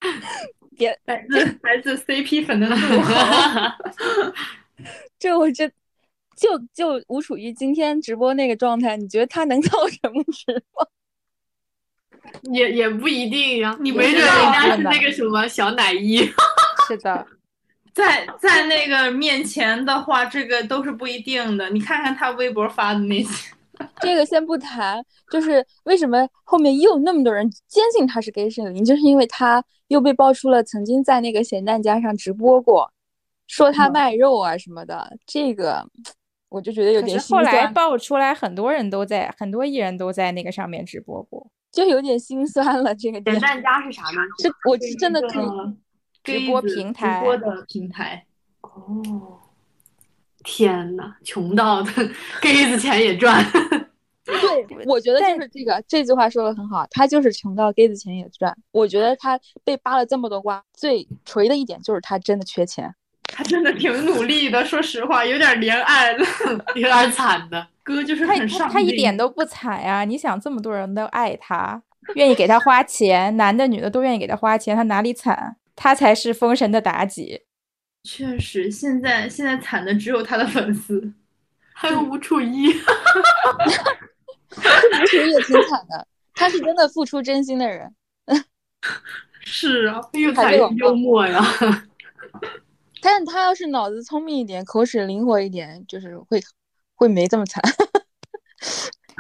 [0.78, 3.14] 别，来自来自 CP 粉的怒吼。
[5.20, 5.68] 这我这
[6.38, 10.88] 就就吴楚瑜今天直播那个状态，你觉得他能 造陈牧师吗？
[12.52, 16.20] 也也不一定呀，你不没准人家是那个什么小奶衣。
[16.88, 17.28] 是的，
[18.00, 21.70] 在在那个面前的话，这个都是不一定的。
[21.70, 23.54] 你看看他微博发的那些，
[24.00, 32.92] 这个先不谈，就是为什么后面又那么多人坚信他是 gay 是零，就是因为他又被爆出了曾经在那个咸蛋家上直播过，
[33.48, 35.86] 说他卖肉啊什么的，这个
[36.48, 41.48] 我就觉得有点心酸后来，爆出来，很多人都在，很多艺人都在那个上面直播过。
[41.72, 42.96] 就有点心酸了。
[42.96, 44.22] 这个点咸蛋家是啥呢？
[44.40, 45.46] 这我是真的可以，
[46.24, 48.26] 直播平台直播的平台。
[48.62, 49.40] 哦，
[50.44, 51.92] 天呐，穷到的
[52.42, 53.44] gay 子钱也赚。
[54.26, 58.56] 对，我觉得就是这个这句话说的很好，他就是穷到 gay 子钱也赚。
[58.72, 62.94] 我觉得他被扒了这么多瓜，最锤的一点就是他真的缺钱。
[63.24, 66.26] 他真的挺努力的，说实话，有点怜爱了。
[66.76, 67.66] 有点惨的。
[67.82, 70.04] 哥就是他很上他他一点都不惨呀！
[70.04, 71.82] 你想，这么多人都爱他，
[72.16, 75.56] 愿意给他花钱，男的女的都愿意给他花钱，他哪里惨？
[75.82, 77.44] 他才是封神的妲己。
[78.04, 81.14] 确实，现在现在惨的只有他的粉丝。
[81.74, 82.74] 还有吴楚一， 吴
[85.08, 87.96] 楚一也挺惨的，他是真的付出真心的人。
[89.40, 91.42] 是啊，又惨又幽默呀。
[93.02, 96.42] 但他要是脑子聪明一点，口齿灵活一点，就是会
[96.94, 97.64] 会没这么惨。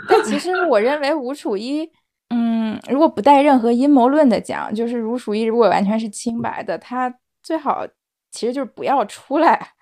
[0.09, 1.89] 但其实我认为吴楚一，
[2.29, 7.85] 嗯，如果不带任何阴谋论的讲，就是吴楚一如果完全是清白的，他最好
[8.31, 9.73] 其实就是不要出来。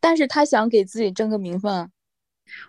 [0.00, 1.88] 但是他想给自己争个名分啊。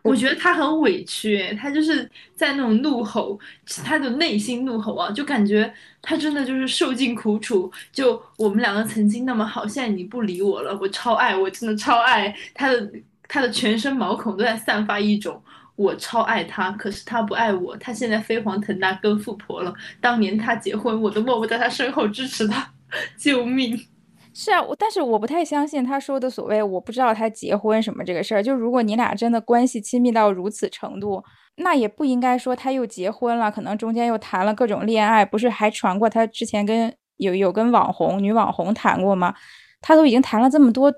[0.03, 3.39] 我觉得他很委屈，他就是在那种怒吼，
[3.85, 7.71] 他的内心怒吼啊，就感觉他真的就是受尽苦楚。
[7.91, 12.91] 就我们两个曾经那么好，现在你不理我了，我超爱，我真的超爱他的，
[13.27, 15.41] 他的全身毛孔都在散发一种
[15.79, 19.73] 我超爱他，可是他不爱我，他现在飞黄腾达跟富婆了。
[20.01, 22.69] 当年他结婚，我都默默在他身后支持他，
[23.17, 23.79] 救命！
[24.33, 28.43] 是啊，我但是我不太相信他说的所谓我不知道他结婚什么这个事儿。
[28.43, 31.23] 就如果你俩真的关系亲密到如此程度，
[31.55, 39.33] 那也不应该说他又结婚了，可能中间又谈了各种恋爱，不是还传过他之前跟有有跟网红女网红谈过吗？
[39.79, 40.93] 他都已经谈了这么多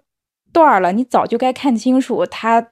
[0.51, 2.70] 段了，你早就该看清楚他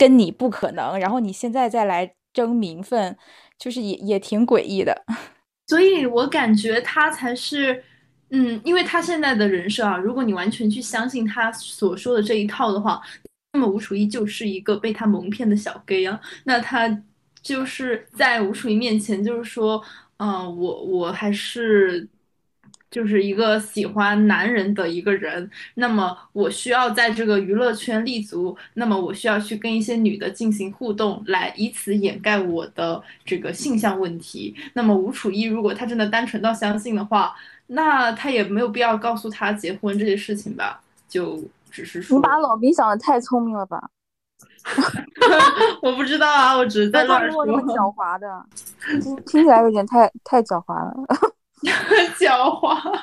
[0.00, 3.18] 跟你不可能，然后你现在再来争名分，
[3.58, 5.04] 就是也也挺诡异的。
[5.68, 7.84] 所以我感觉他才是，
[8.30, 13.02] 嗯，因为他现在的人设啊，如果你完全去相信他所说的这一套的话，
[13.52, 16.88] 那么吴楚一就是一个被他蒙骗的小 gay 啊，那他
[17.42, 19.84] 就是在吴楚一面前就是说，
[20.16, 22.08] 嗯、我我还是。
[22.90, 34.54] 就是一个喜欢男人的一个人，那么我需要在这个娱乐圈立足，那么我需要去跟一些女的进行互动，来以此掩盖我的这个性向问题。
[34.74, 37.34] 那么吴楚一如果他真的单纯到相信的话，
[37.68, 43.88] 那他也没有必要告诉他结婚这些事情吧，就只是说你，把老兵想的太聪明了吧？
[45.80, 47.66] 我不知道啊，我只是在乱说如果那。
[47.66, 48.44] 么狡 猾的，
[49.00, 50.92] 听听起来有点太太狡猾了。
[52.18, 53.00] 狡猾，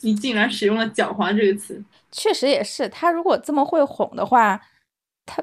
[0.00, 1.82] 你竟然使用了“狡猾”这个词。
[2.10, 4.60] 确实也是，他如果这么会哄的话，
[5.26, 5.42] 他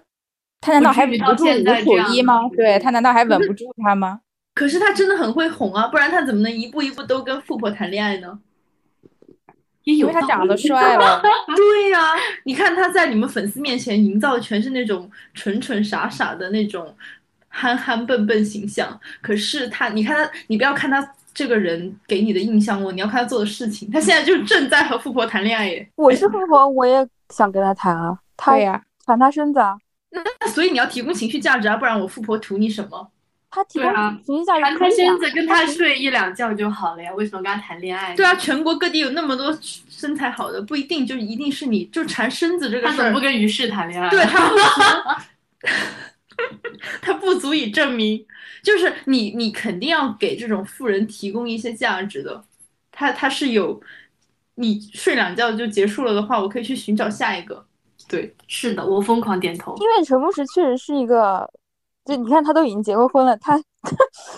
[0.62, 2.42] 他难道还稳不住到现在吴楚这样吗一吗？
[2.56, 4.22] 对他难道还稳不住他吗？
[4.56, 8.40] 可是他真的很会哄啊，不然他怎么能一步一步都跟富婆谈恋爱呢？
[9.84, 11.22] 也有因为他长得帅了。
[11.56, 12.00] 对呀、
[12.44, 16.94] 你看他在你们粉丝面前营造的全是那种蠢蠢傻傻的那种
[17.48, 21.02] 憨憨笨笨形象，可是他，你看他，你不要看他
[21.40, 25.90] 这个人给你的印象哦，你要看他做的事情，他现在就是正在和富婆谈恋爱耶。
[25.96, 29.78] 我是富婆，我也想跟他谈啊，他对呀、谈他身子啊，
[30.12, 33.10] 那所以你要提供情绪价值啊，不然我富婆图你什么？
[33.50, 33.90] 他提供
[34.22, 38.14] 情绪价值谈他身子跟他睡一两觉就好了呀，为什么跟他谈恋爱？
[38.18, 43.20] 对啊，全国各地有那么多身材好的，不一定就一定是你，就馋身子这个事儿他怎么不。
[43.22, 44.10] 跟于适谈恋爱？
[44.10, 45.18] 对他
[46.48, 48.26] 不足，他不足以证明，
[48.64, 52.44] 就是你，你肯定要给这种富人提供一些价值的。
[52.92, 53.82] 他他是有，
[54.56, 57.66] 你睡两觉就结束了的话，我可以去寻找下一个。
[58.08, 59.76] 对，是的，我疯狂点头。
[59.78, 61.50] 因为陈牧师确实是一个，
[62.06, 63.58] 就你看他都已经结过婚了，他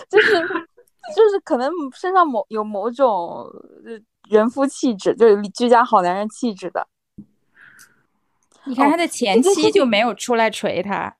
[0.08, 0.32] 就是
[1.16, 3.46] 就是可能身上某有某种
[3.84, 3.98] 呃
[4.28, 6.86] 人夫气质，就是居家好男人气质的。
[8.64, 11.16] 你看他的前妻就没有出来锤他。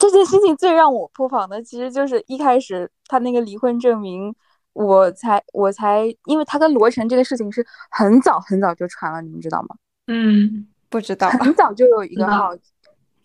[0.00, 4.34] 这件事情最让我破防的，其实就是一开始他那个离婚证明，
[4.72, 9.76] 我才我才，因为他跟罗晨这个事情是很早很早就传了，你们知道吗？
[10.06, 12.48] 嗯，不知道，很 早就有一个号，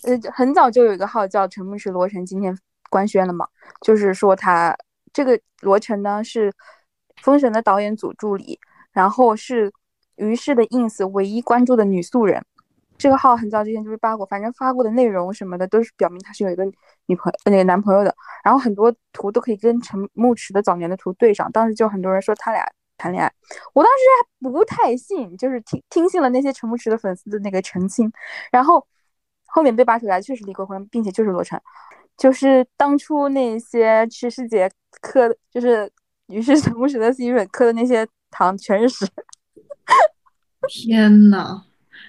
[0.04, 2.56] 呃，很早就有一个号叫陈牧驰罗晨今天
[2.90, 3.48] 官宣了嘛，
[3.80, 4.76] 就是说他
[5.14, 6.52] 这个罗晨呢是
[7.24, 8.60] 《封神》的导演组助理，
[8.92, 9.72] 然后是
[10.18, 12.44] 于适的 ins 唯一关注的女素人。
[12.98, 16.64] 这个号很早之前就被扒过，反正发过的内容什么的都是表明他是有一个
[17.08, 22.66] 女朋友、那个男朋友的，然后很多图都可以跟陈牧驰的早年的图对上，当时就很多人说他俩
[22.98, 23.32] 谈恋爱，
[23.74, 24.04] 我当时
[24.42, 28.12] 还不太信，就是听听信了那些陈牧驰的粉丝的那个澄清，
[28.52, 28.88] 然后
[29.46, 31.60] 后面被扒出来确实离过婚，并且就是罗成，
[32.18, 34.72] 就是当初那些吃师姐
[35.02, 35.92] 磕的，就是
[36.28, 39.06] 于是陈牧驰的 C 粉磕的那些糖全是屎。
[40.68, 41.66] 天呐，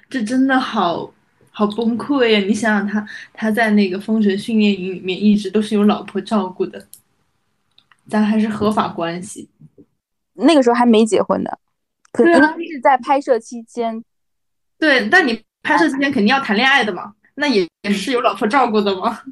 [0.08, 1.12] 这真的好
[1.50, 2.38] 好崩溃呀！
[2.40, 6.86] 你想想他，他在那个封神训练营里面一直都是有老婆照顾的，
[8.08, 9.48] 咱还是合法关系。
[10.34, 11.50] 那个时候还没结婚呢，
[12.12, 14.04] 可对啊应该是在拍摄期间。
[14.78, 19.22] 对，但你拍摄期间肯定要谈恋爱的嘛，那也也是有老婆照顾的嘛。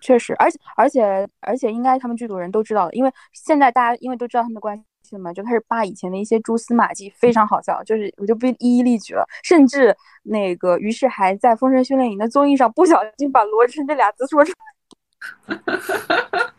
[0.00, 4.76] 确实，而且而且而且，应该他们剧组人都知道的，因为现在大家因为都知道他们的关
[5.34, 9.24] 就开始扒以前的一些蛛丝马迹，非常好笑，就是我就不一一例举了。
[9.42, 14.52] 甚至那个于是还在《封神训练营》的综艺上不小心把“罗晨”这俩字说出
[15.46, 15.56] 来，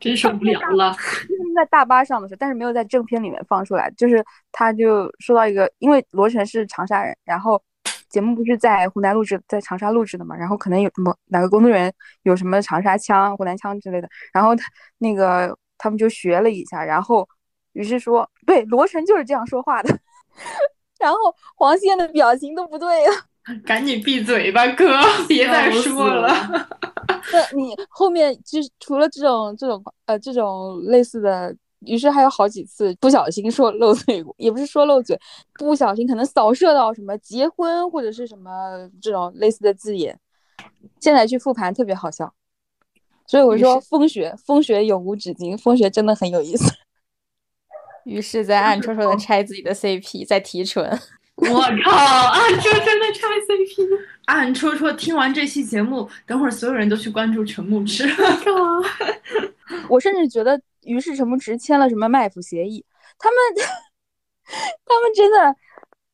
[0.00, 0.92] 真受不了了。
[0.92, 3.90] 就是在大巴上的时候，但是没有在正片里面放出来。
[3.96, 7.62] 就是他就说到一个，因为罗晨是长沙人，然后
[8.10, 11.92] 节目不是在湖南录制，在长沙录制的嘛，然后可能有什么哪个工作人员
[12.22, 14.64] 有什么长沙腔、湖南腔之类的，然后他
[14.98, 17.26] 那个他们就学了一下，然后
[17.74, 19.98] 于是说，对，罗晨就是这样说话的。
[20.98, 21.18] 然后
[21.54, 23.14] 黄仙的表情都不对了，
[23.66, 24.88] 赶紧闭嘴吧，哥，
[25.28, 26.32] 别再说了。
[27.30, 35.18] 那你后面就是除了这种这种呃这种类似的，于是还有好几次不小心说漏嘴过，也不是说漏嘴，
[35.58, 40.18] 不小心可能扫射到什么结婚或者是什么这种类似的字眼，
[41.00, 42.32] 现在去复盘特别好笑。
[43.26, 46.72] 所以我说风雪风雪永无止境，风雪真的很有意思。
[48.04, 50.86] 于是，在暗戳戳的拆自己的 CP，在提纯。
[51.36, 51.46] 我
[51.84, 58.04] 靠，暗戳戳的拆 CP，暗戳戳听完这期节目，等会儿所有人都去关注陈牧驰。
[59.88, 62.84] 我甚至觉得于是陈牧驰签了什么卖腐协议，
[63.18, 63.38] 他们
[64.86, 65.56] 他们真的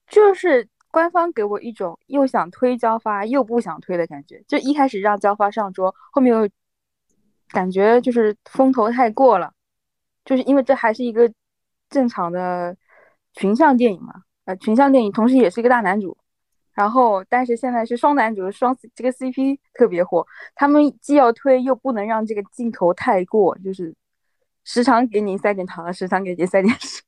[0.08, 6.48] 就是官方给我一种又想推交发又不想推的感觉，就一开始让交发上桌，后面又
[7.50, 9.52] 感觉就是风头太过了，
[10.24, 11.30] 就是因为这还是一个
[11.90, 12.74] 正常的
[13.34, 16.16] 群像电影嘛，呃，群像电影同时也是一个大男主。
[16.72, 23.94] 然后，但是现在是双男主，双这个 CP 特别火，他们既要推又不能让这个镜头太过，就是
[24.64, 27.02] 时常给你塞点糖，时常给你塞点屎。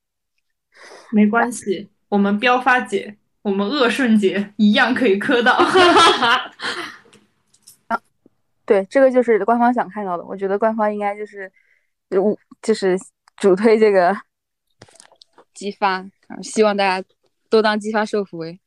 [1.11, 5.57] 没关系，我们标发姐，我们恶顺姐一样可以磕到。
[8.65, 10.23] 对，这个就是官方想看到的。
[10.23, 11.51] 我觉得官方应该就是，
[12.09, 12.99] 就就是
[13.37, 14.15] 主推这个
[15.53, 16.05] 激发，
[16.41, 17.07] 希望大家
[17.49, 18.59] 都当激发受抚为。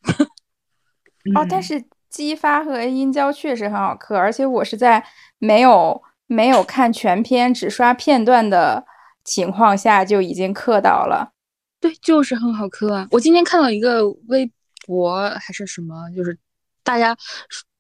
[1.35, 5.05] 哦，但是激发和殷郊确实很好磕，而且我是在
[5.39, 8.87] 没有没有看全片，只刷片段的
[9.25, 11.33] 情况下就已经磕到了。
[11.81, 13.09] 对，就是很好磕啊！
[13.11, 14.51] 我今天看到一个微
[14.87, 16.39] 博还是什么，就是
[16.83, 17.17] 大家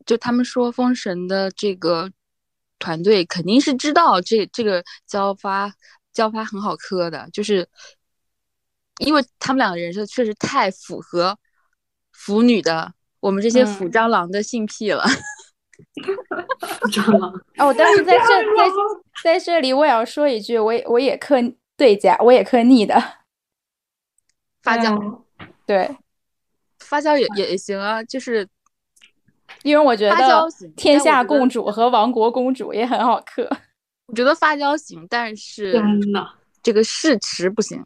[0.04, 2.10] 就他们说封神的这个
[2.78, 5.72] 团队肯定是知道这这个交发
[6.12, 7.66] 交发很好磕的，就是
[8.98, 11.38] 因为他们两个人设确实太符合
[12.12, 12.92] 腐女的。
[13.20, 15.04] 我们这些腐嗯蟑螂的性癖了，
[16.92, 17.32] 蟑螂。
[17.56, 18.70] 哦，但是在 这在
[19.24, 21.36] 在这里我也要说一句，我也我也磕
[21.76, 22.94] 对家，我也磕逆的，
[24.62, 25.22] 发酵
[25.66, 25.96] 对，
[26.78, 28.46] 发酵也也行啊，就是
[29.64, 30.14] 因为我觉得
[30.76, 33.48] 天下共主和亡国公主也很好磕。
[34.06, 36.24] 我觉得发酵行，但是真的，
[36.62, 37.84] 这个誓词不行，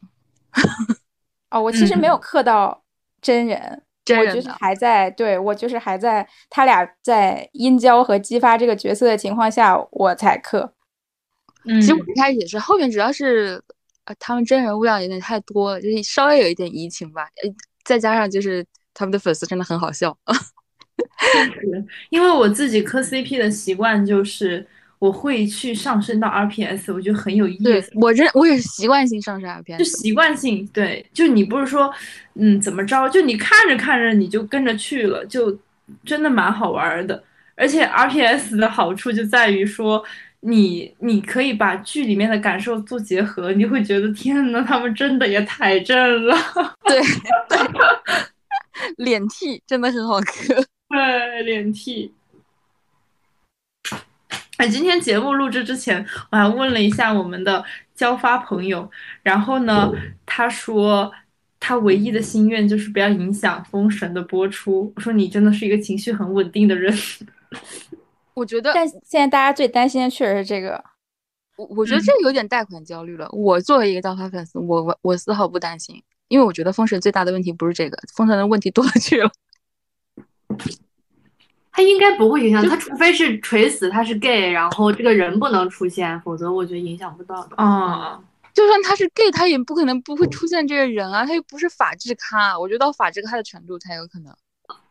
[1.50, 2.82] 哦，我其实没有嗯磕到
[3.20, 3.82] 真人。
[4.08, 4.48] 我就是。
[4.50, 10.72] 还在对我就是还在他俩在殷郊和姬发这个角色的情况下，我才磕。
[11.64, 13.62] 嗯其实我一开始也是，后面主要是
[14.06, 17.50] 呃他们真人物料有点太多了，就是稍微有一点移情吧，呃，
[17.84, 20.16] 再加上就是他们的粉丝真的很好笑。
[22.08, 24.66] 因为我自己磕 CP 的习惯就是，
[25.00, 27.90] 我会去上升到 RPS，我觉得很有意对思。
[27.94, 31.92] 我这我也是习惯性上升 RPS，就习惯性，对，就你不是说，
[32.34, 35.58] 嗯，怎么着，就你看着看着你就跟着去了，就
[36.04, 37.24] 真的蛮好玩儿的。
[37.56, 40.04] 而且 RPS 的好处就在于说，
[40.40, 45.96] 你你可以把剧里面的感受做结合，你会觉得天呐，他们真的也太正
[46.26, 46.36] 了，
[46.84, 47.00] 对
[47.48, 47.58] 对，
[49.04, 50.54] 脸替真的很好磕。
[50.90, 52.12] 对，脸替。
[54.60, 58.90] 哎，今天节目录制之前，我还问了一下我们的交发朋友，
[59.22, 59.90] 然后呢，
[60.26, 61.10] 他说
[61.58, 64.92] 他唯一的心愿就是不要影响《封神》的播出。
[64.94, 66.94] 我说你真的是一个情绪很稳定的人。
[68.36, 70.84] 我觉得，但现在大家最担心的确实是这个。
[71.56, 73.26] 我我觉得这有点贷款焦虑了。
[73.32, 79.32] 我作为一个交发粉丝，我我我丝毫不担心，因为我觉得封神最大的问题不是这个，封神的问题多了去了。
[81.72, 87.56] 他应该不会影响，他除非是垂死他是 gay，然后这个人不能出现，否则我觉得影响不到的。
[87.56, 88.20] 啊，
[88.52, 94.34] 就算他是 gay，他也不可能不会出现这个人啊，他又不是法制咖，我觉得到法制咖的程度才有可能。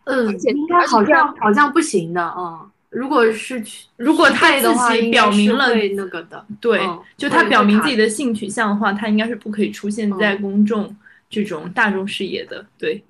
[0.05, 2.69] 嗯，应该好像好像不行的，嗯。
[2.89, 10.97] 如果是去如果他自己表明了那个的，对，嗯就他表明自己的性取向的话，他应该是不可以出现在嗯公众
[11.29, 12.65] 这种大众视野的。
[12.79, 13.03] 对，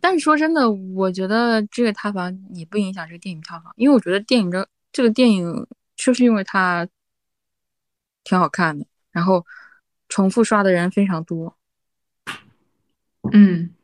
[0.00, 6.88] 但是说真的，我觉得这个塌房也不影响这个电影票房，因为我觉得电影这这个电影就是因为它
[8.24, 9.44] 挺好看的，然后
[10.08, 11.56] 重复刷的人非常多。
[13.32, 13.74] 嗯，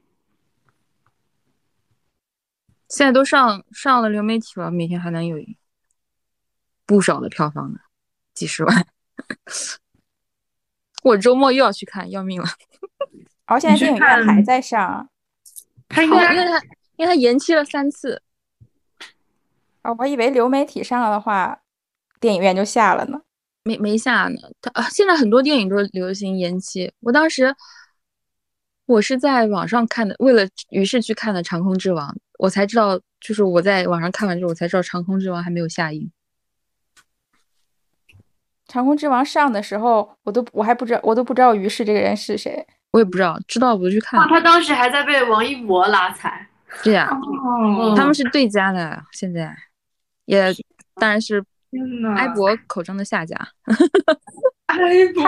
[2.88, 5.36] 现在都上上了流媒体了，每天还能有
[6.86, 7.80] 不少的票房呢，
[8.32, 8.86] 几十万。
[11.02, 12.48] 我周末又要去看，要命了！
[13.44, 15.10] 而现在电影院还在上
[15.94, 16.62] 他应该因为他
[16.96, 18.20] 因为他延期了三次，
[19.82, 21.60] 啊，我以为流媒体上了的话，
[22.20, 23.20] 电影院就下了呢。
[23.62, 24.36] 没没下呢。
[24.60, 26.92] 他啊，现在很多电影都流行延期。
[27.00, 27.54] 我当时
[28.86, 36.10] 我是在网上看的，为了于是去看的《长空之王》，我才知道，就是我在网上看完之后，我才知道《长空之王》还没有下映。
[38.66, 42.66] 《长空之王》上的时候，我都我还不知道，我都不知道于是这个人是谁。
[42.94, 44.28] 我也不知道，知道我就去看哇，。
[44.28, 46.46] 他当时还在被王一博拉踩，
[46.80, 49.52] 这样，哦他们是对家的，现在
[50.26, 50.54] 也
[50.94, 53.36] 当然是天呐，埃博口中的下家。
[54.66, 54.78] 埃
[55.12, 55.24] 博，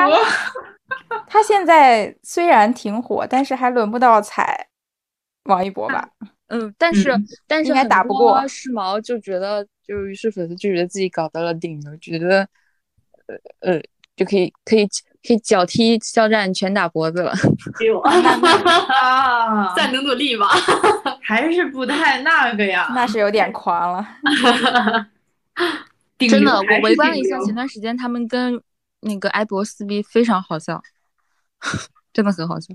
[1.26, 4.68] 他现在虽然挺火，但是还轮不到踩
[5.46, 6.08] 王一博吧？
[6.46, 12.48] 嗯，但是、嗯但是应该打不过多时髦就觉得，就于是粉丝就觉得自己搞到了顶流，觉得
[13.26, 13.80] 呃呃
[14.16, 14.84] 就可以可以
[15.26, 17.34] 可以脚踢肖战拳打脖子了。
[17.78, 20.46] 给我，啊，再努努力吧。
[21.22, 24.06] 还是不太那个呀，那是有点狂了。
[26.18, 28.60] 真的，我围观了一下前段时间他们跟
[29.00, 30.80] 那个埃博撕逼，非常好笑，
[32.12, 32.74] 真的很好笑。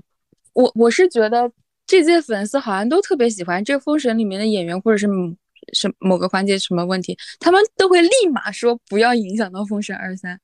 [0.52, 1.50] 我我是觉得
[1.86, 5.34] 这届粉丝好像都特别喜欢这《封神》里面的演员，或者是某
[5.72, 10.36] 是某个环节什么问题，他们都会立马说不要影响到《封神二三》，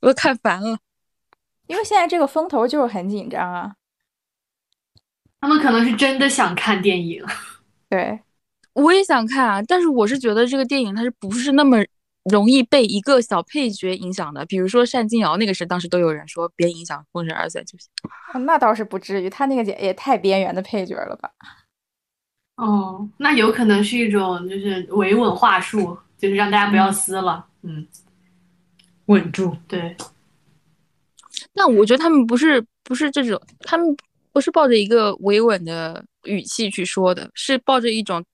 [0.00, 0.78] 我都看烦了。
[1.66, 3.74] 因为现在这个风头就是很紧张啊。
[5.40, 7.24] 他们可能是真的想看电影，
[7.88, 8.20] 对，
[8.74, 11.78] 我也想看啊，但是我是觉得这个电影它是不是那么
[12.24, 14.44] 容易被一个小配角影响的？
[14.44, 17.88] 比如说单金瑶，那个事当时都有人说别影响《封神二三》就行。
[18.44, 21.30] 那倒是不至于，他那个也也太边缘的配角了吧？
[22.56, 27.46] 哦，那有可能是一种就是维稳话术，就是让大家不要撕了。
[27.62, 27.88] 嗯，
[29.10, 29.56] 稳住。
[29.66, 29.96] 对，
[31.52, 33.96] 那我觉得他们不是不是这种，他们
[34.32, 38.24] 不是抱着一个维稳的语气去说的，是抱着一种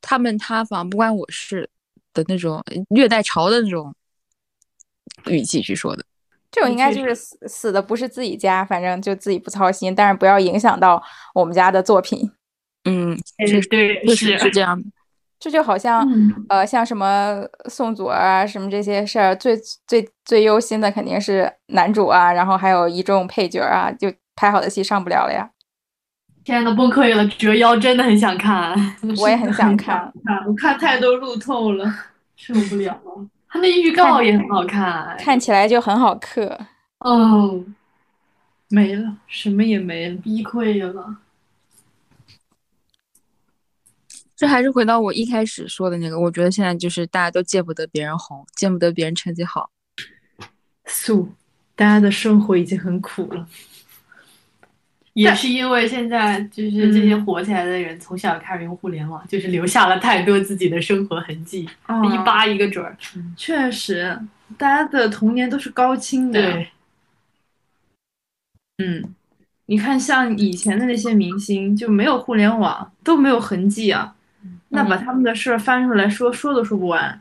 [0.00, 1.70] 他们塌房不关我事
[2.12, 3.94] 的那种虐待潮的那种
[5.26, 6.04] 语气去说的。
[6.50, 11.02] 这种应该就是死死的不是自己家，反正就自己不操心，但是不要影响到
[11.34, 12.30] 我们家的作品。
[12.84, 14.88] 嗯，对对确实是这样的。
[15.38, 19.56] 这就好像、嗯呃，像什么宋祖儿啊，什么这些事儿，最
[19.86, 25.50] 最最忧心的肯定是男主啊，然后还有一众配角啊，就拍好的戏上不了了呀。
[26.44, 27.26] 天呐，崩溃了！
[27.26, 28.74] 折腰真的很想看，
[29.20, 31.84] 我也很想看， 啊我看太多路透了。
[32.36, 33.26] 受不了了。
[33.48, 36.58] 他那预告也很好看，看起来就很好磕。
[37.00, 37.64] 哦，
[38.68, 40.16] 没了，什么也没了。
[40.16, 41.16] 逼溃了。
[44.36, 49.70] 这还是回到我一开始说的那个，我觉得现在就是大家都见不得别人红，见不得别人成绩好。
[50.84, 51.32] 素，
[51.74, 53.48] 大家的生活已经很苦了。
[55.14, 62.94] 也是因为现在就是这些火起来的人从小开始用互联网，就是留下了太多自己的生活痕迹，一扒一个准儿。
[63.34, 64.20] 确实，
[64.58, 66.42] 大家的童年都是高清的。
[66.42, 66.68] 对，
[68.76, 69.14] 嗯，
[69.64, 74.15] 你看，像以前的那些明星就没有互联网，都没有痕迹啊，
[74.68, 77.20] 那把他们的事儿翻出来说，说都说不完。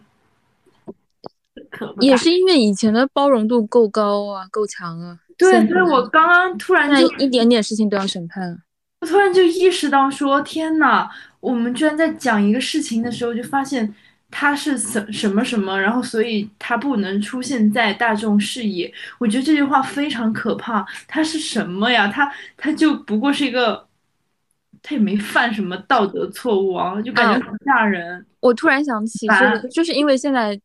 [1.99, 5.19] 也是因为以前的包容度够高啊，够强啊。
[5.37, 8.61] 对，所以我刚刚突然就一点点事情都要审判。
[9.01, 11.09] 我突然就意识到，说天呐，
[11.41, 13.93] 我们居然在讲一个事情的时候，就发现
[14.31, 18.91] 他是什什么什么，然后所以他不能出现在大众视野。
[19.17, 20.85] 我觉得这句话非常可怕。
[21.07, 22.07] 他是什么呀？
[22.07, 23.85] 他他就不过是一个，
[24.85, 28.25] 他也没犯什么道德错误啊，就感觉很吓人。
[28.39, 30.59] 我突然想起，就是就是因为现在。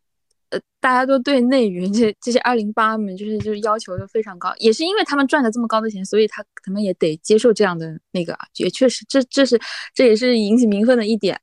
[0.52, 9.56] 呃，大家都对内娱这这些二零八们，就是就是要求都非常高，也是因为他们赚了这么高的钱，所以他可能也得接受这样的那个啊，也确实，这这是
[9.94, 11.40] 这也是引起民愤的一点。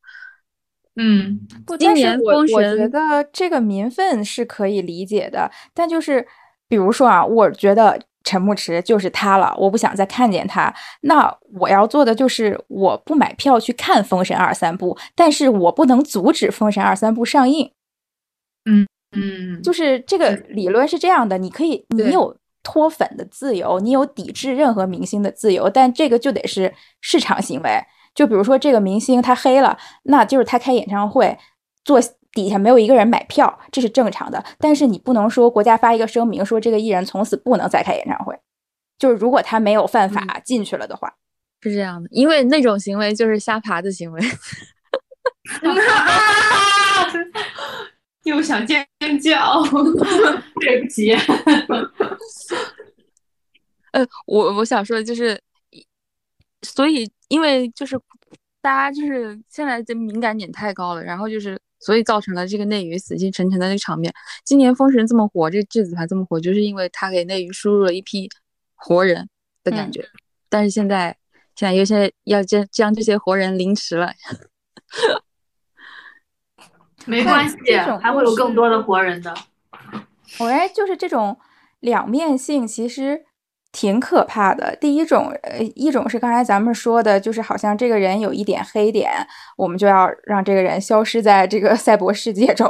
[0.97, 1.39] 嗯，
[1.79, 6.27] 今年我我觉得这个民愤是可以理解的，但就是
[6.67, 7.97] 比如说啊，我觉得
[8.27, 17.71] 陈牧驰就是他了，我不想再看见他，那我要做的就是我不买票去看《封神二三部》，但是我不能阻止《封神二三部》上映。
[18.65, 18.85] 嗯。
[19.15, 27.81] 嗯，就是这个理论是这样的，你可以，你有脱粉的自由，你有抵制任何明星的自由，但这个就得是市场行为。
[28.13, 31.37] 就比如说这个明星他黑了，那就是他开演唱会，
[31.85, 32.01] 坐
[32.43, 34.43] 底下没有一个人买票，这是正常的。
[34.59, 38.39] 但是你不能说国家发一个声明说这个艺人从此不能再开演唱会，
[38.99, 41.13] 就是如果他没有犯法进去了的话，
[41.61, 44.21] 是这样的，因为那种行为就是瞎爬的行为。
[48.23, 48.85] 又想尖
[49.21, 49.63] 叫，
[50.59, 51.15] 对不起。
[53.91, 55.41] 呃，我我想说的就是，
[56.61, 57.97] 所以因为就是
[58.61, 64.13] 大家就是现在这敏感点太高了，然后就是所以造成了这个内娱死气沉沉的那个场面。
[64.43, 68.29] 今年封神这么火，这质子团这么火，就是因为他给内娱输入了一批
[68.75, 69.29] 活人
[69.63, 70.07] 的感觉。
[70.49, 71.17] 但是现在
[71.55, 74.13] 现在又现在要将将这些活人凌迟了。
[77.05, 77.55] 没关系，
[78.01, 79.33] 还会有更多的活人的。
[80.39, 81.39] 我认为就是这种
[81.79, 83.23] 两面性，其实
[83.77, 84.75] 挺可怕的。
[84.77, 89.11] 第一种，呃，一种是刚才咱们说的，就是好像这个人有一点黑点，
[89.55, 92.67] 我们就要让这个人消失在这个赛博世界中，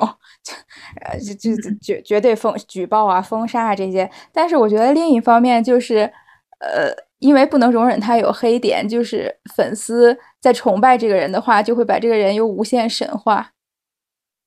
[1.00, 4.12] 呃，就就绝绝对封举报啊、封杀啊这些。
[4.34, 6.12] 但是我觉得另一方面就是，
[6.60, 13.52] 呃，因为不能容忍他有黑点，就是粉丝在崇拜这个人的话，就会把这个人又无限神化。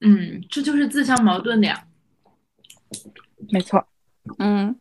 [0.04, 1.84] 嗯，这就是自相矛盾的呀。
[3.50, 3.82] 没错，
[4.38, 4.76] 嗯，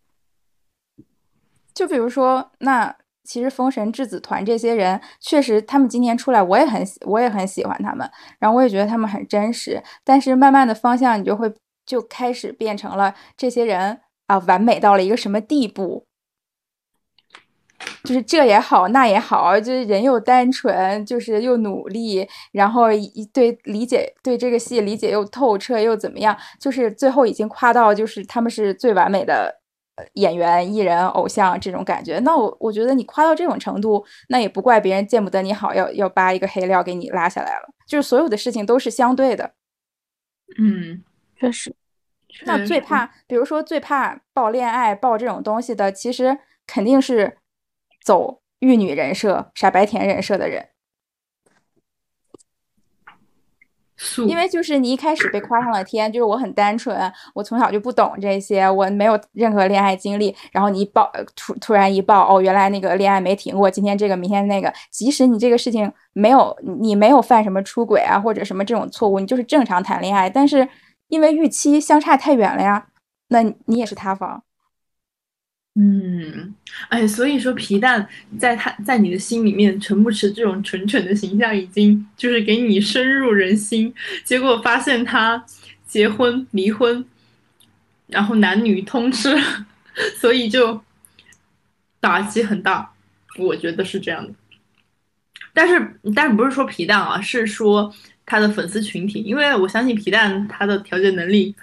[1.79, 9.81] 就比如说，那其实封神质子团这些人，确实他们今年出来，我也很喜我也很喜欢他们，然后我也觉得他们很真实。
[10.03, 11.49] 但是慢慢的方向，你就会
[11.85, 16.03] 就开始变成了这些人啊，完美到了一个什么地步？
[18.03, 26.37] 就是这也好，那也好，就是人又单纯，就是又努力，然后一对理解对这个戏理解又透彻，又怎么样？
[26.59, 29.58] 就是最后已经夸到就是他们是最完美的
[30.13, 32.19] 演员、艺人、偶像这种感觉。
[32.19, 37.69] 那我我觉得你夸到这种程度，那也不怪别人见不得你好，要要扒一个黑料给你拉下来了。
[37.87, 39.53] 就是所有的事情都是相对的。
[40.57, 41.03] 嗯，
[41.39, 41.75] 确实。
[42.45, 47.37] 那最怕，比如说最怕爆恋爱、爆这种东西的，其实肯定是。
[48.01, 50.69] 走玉女人设、傻白甜人设的人，
[54.27, 60.35] 因为就是你一开始被夸上了天，就是我很单纯，我从小就不懂这些，我没有任何恋爱经历。
[60.51, 70.67] 然后你一爆突突然一爆，哦，原来那个恋爱没停过，今天这个明天那个，即使你这个事情没有你没有犯什么出轨啊或者什么这种错误，你就是正常谈恋爱，但是
[71.09, 72.87] 因为预期相差太远了呀，
[73.29, 74.43] 那你也是塌房。
[75.81, 76.53] 嗯，
[76.89, 78.05] 哎，所以说皮蛋
[78.37, 83.93] 在他在你的心里面，陈牧驰这种蠢蠢的形象已经就是给你深入人心。
[84.25, 85.41] 结果发现他
[85.87, 87.05] 结婚离婚，
[88.07, 89.33] 然后男女通吃，
[90.19, 90.83] 所以就
[92.01, 92.91] 打击很大。
[93.37, 94.33] 我觉得是这样的。
[95.53, 97.93] 但是但是不是说皮蛋啊，是说
[98.25, 101.55] 他的粉丝群体，因为我相信皮蛋他的调节能力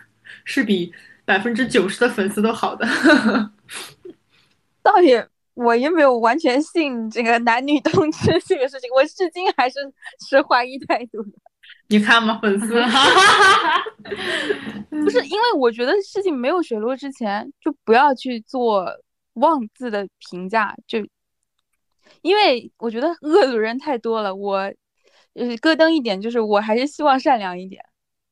[0.45, 0.91] 是比
[1.27, 2.89] 百分之九十的粉丝都好的。
[4.87, 9.81] 倒也，我也没有完全信这个男女通吃这个事情，我至今还是
[10.29, 11.33] 持怀疑态度的。
[11.89, 12.67] 你看嘛，粉丝，
[14.91, 18.87] 不是因为我觉得事情没有水落之前，就不要去做
[19.35, 20.77] 妄自的评价。
[20.87, 21.01] 就
[22.23, 24.57] 因为我觉得恶毒人太多了，我
[25.35, 27.85] 呃咯噔一点，就是我还是希望善良一点，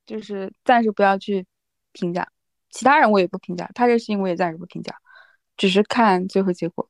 [0.07, 1.45] 就是暂时不要去
[1.93, 2.29] 评价
[2.71, 4.95] 其他人，我也不评价他这事情，我也暂时不评价，
[5.57, 6.89] 只是看最后结果。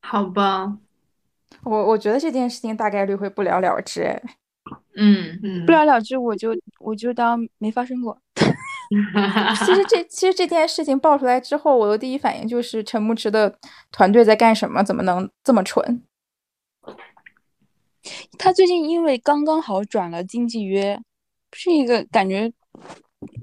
[0.00, 0.78] 好吧，
[1.62, 4.02] 我我觉得这件事情大概率会不了了之。
[4.02, 4.22] 哎，
[4.96, 8.18] 嗯，嗯，不了了之，我就我就当没发生过。
[9.64, 13.58] 其实这其实这件事情爆出来之后，我的第一反应就是陈牧驰的
[13.90, 14.82] 团队在干什么？
[14.82, 16.02] 怎么能这么蠢？
[18.36, 21.00] 他最近因为刚刚好转了经纪约，
[21.52, 22.52] 是一个感觉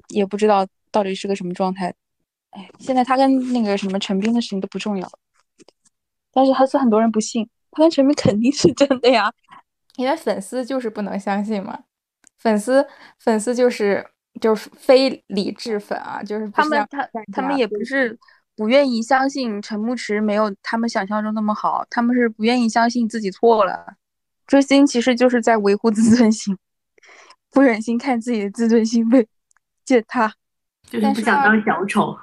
[0.08, 1.94] 也不知道到底是个什么状态。
[2.50, 5.12] 哎，现在他跟那个什么陈斌的事情都不重要了，
[6.32, 9.32] 但是还是很多人不信，他跟陈斌肯定是真的呀。
[9.96, 11.78] 因为粉丝就是不能相信嘛，
[12.38, 12.86] 粉丝
[13.18, 14.04] 粉丝就是
[14.40, 18.18] 就是非理智粉啊，就是他们他他们也不是
[18.56, 23.94] 不愿意相信陈牧驰没有他们想象中那么好，他们是不愿意相信自己错了。
[24.46, 26.56] 追星其实就是在维护自尊心，
[27.50, 29.28] 不忍心看自己的自尊心被
[29.84, 30.32] 践踏。
[30.84, 32.18] 就是不想当小丑。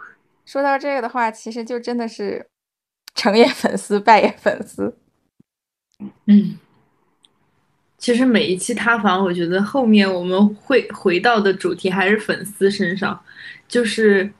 [0.48, 2.48] 说到这个的话，其实就真的是
[3.14, 4.98] 成也粉丝，败也粉丝。
[6.26, 6.58] 嗯，
[7.98, 13.22] 其实每一期塌房，我觉得后面我们会回到的主题还是粉丝身上，
[13.68, 14.32] 就是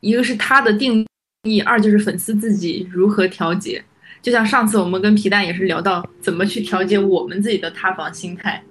[0.00, 1.06] 一个是他的定
[1.42, 3.84] 义，二就是粉丝自己如何调节。
[4.22, 8.64] 就像上次我们跟皮蛋也是聊到怎么去调节我们自己的塌房心态。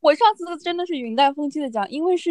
[0.00, 2.30] 我上次真的是云淡风轻的讲，因为是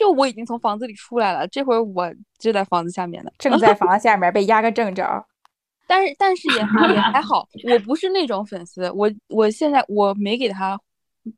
[0.00, 5.04] 就我已经从房子里出来了，这会儿我就在房子下面呢，正在房子下面被压个正着。
[5.86, 10.80] 但是但是也还也还好，我不是那种粉丝，我我现在我没给他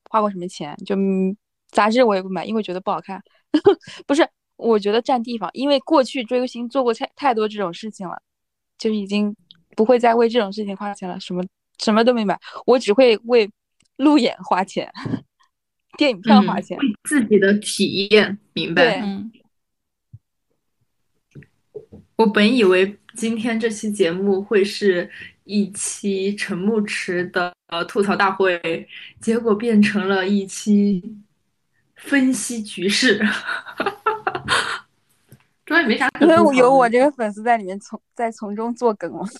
[0.08, 1.36] 花过什么钱，就嗯
[1.72, 3.20] 杂志我也不买，因为觉得不好看，
[4.06, 8.16] 不是我觉得占地方，因为过去追星做过太太多这种事情了，
[8.78, 9.34] 就已经
[9.74, 11.42] 不会再为这种事情花钱了，什么
[11.78, 13.50] 什么都没买，我只会为
[13.96, 14.88] 路演花钱，
[16.02, 19.00] 电影票花钱，为自己的体验，明白？
[22.16, 25.08] 我本以为今天这期节目会是
[25.44, 28.88] 一期陈牧驰的呃吐槽大会，
[29.20, 31.00] 结果变成了一期
[31.94, 33.24] 分析局势。
[35.64, 39.24] 主要也没啥可因为有我这个粉丝在里面从在从中作梗了。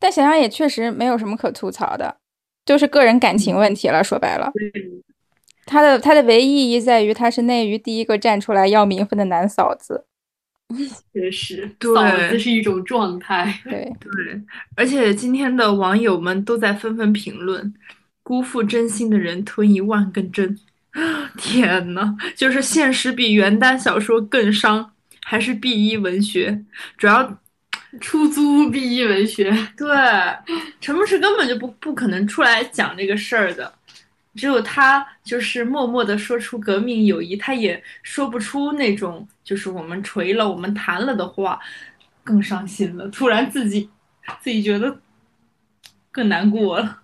[0.00, 2.16] 但想想也确实没有什么可吐槽的，
[2.68, 4.04] 就是个人感情问题了。
[4.04, 4.52] 说白了，
[5.64, 10.04] 他的他的唯一意义在于他是内娱第一个站出来要名分的男嫂子。
[11.14, 13.58] 确实，对嫂子是一种状态。
[13.64, 14.42] 对，对，
[14.76, 17.72] 而且今天的网友们都在纷纷评论
[18.22, 20.58] ：“辜负真心的人吞一万根针。
[21.40, 24.92] ”天呐，就是现实比原耽小说更伤，
[25.22, 26.62] 还是 B 一文学？
[26.98, 27.38] 主要
[28.00, 29.86] 出租 B 一文学， 对，
[30.80, 33.72] 陈牧驰根本就不不可能出来讲这个事儿的，
[34.34, 41.58] 只有他就是默默的说出革命友谊，他也说不出那种就是我们锤了、我们谈了的话，
[42.22, 43.08] 更伤心了。
[43.08, 43.88] 突然自己
[44.40, 45.00] 自己觉得
[46.10, 47.02] 更难过了。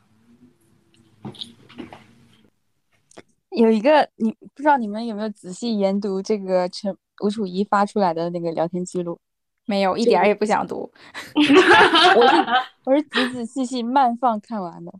[3.50, 9.18] 有一个你不知道你们有没有仔细研读这个陈吴楚怡发出来的那个聊天记录？
[9.66, 10.90] 没有一点儿也不想读。
[11.34, 12.34] 我是
[12.84, 14.92] 我是仔仔细细慢放看完的，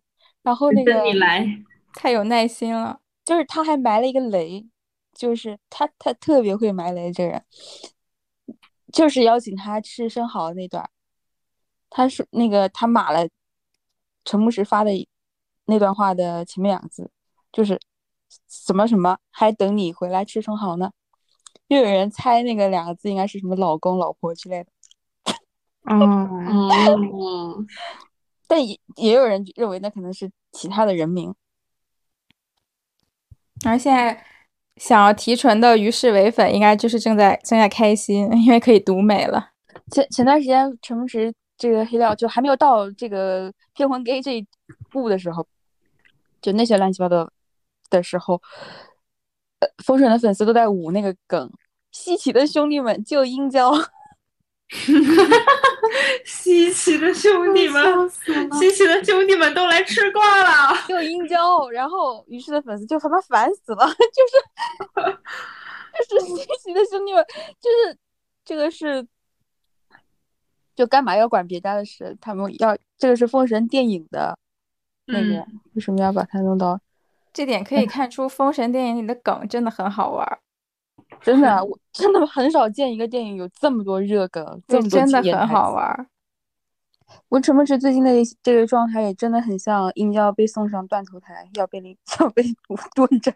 [0.43, 1.47] 然后那个你来，
[1.95, 3.01] 太有耐心了。
[3.25, 4.67] 就是他还埋了一个雷，
[5.15, 7.43] 就是他他特别会埋雷，这个人
[8.93, 10.87] 就是邀请他吃生蚝那段，
[11.89, 13.27] 他是那个他码了
[14.27, 14.91] 陈牧驰发的
[15.65, 17.11] 那段话的前面两个字，
[17.51, 17.81] 就是
[18.47, 20.93] 什么什么还等你回来吃生蚝呢，
[21.69, 24.71] 又有人猜那个两个字应该是什么老公老婆之类的，
[25.85, 27.67] 嗯嗯，
[28.47, 31.35] 但也也有人认为那可能是其他的人名。
[33.63, 34.25] 然后现在
[34.77, 39.53] 想要提纯的于世伟粉，应该就是正在正在开心，因为可以读美了。
[39.91, 44.47] 前前段时间陈牧驰这个黑料就还没有到这个骗婚 gay 这一
[44.91, 45.47] 步的时候，
[46.43, 47.31] 就那些乱七八糟
[47.91, 48.43] 的时候，
[49.65, 51.51] 呃，封神的粉丝都在捂那个梗，
[51.91, 53.73] 稀奇的兄弟们救殷郊，
[56.27, 58.59] 稀奇的兄弟们，笑死了。
[58.59, 60.77] 西岐的兄弟们都来吃瓜了。
[60.87, 65.19] 救殷郊，然后于是的粉丝就他妈烦死了， 就是
[66.11, 67.25] 就是稀奇的兄弟们，
[67.61, 67.97] 就是
[68.45, 69.07] 这个是。
[70.77, 72.19] 就干嘛要管别家的事？
[72.21, 74.37] 他们要这个是封神电影的
[75.07, 76.81] 那个，嗯为什么要把它弄到？
[77.35, 80.39] 这点可以看出《封神》电影里的梗真的很好玩儿，
[81.21, 85.85] 真的，我真的很少见一个电影有这么多热梗，这么多真的很好玩。
[85.85, 86.07] 儿。
[87.29, 88.11] 我陈梦池最近的
[88.43, 91.79] 这个状态也真的很像殷郊被送上断头台，要被
[92.19, 92.43] 要被
[92.95, 93.35] 蹲斩。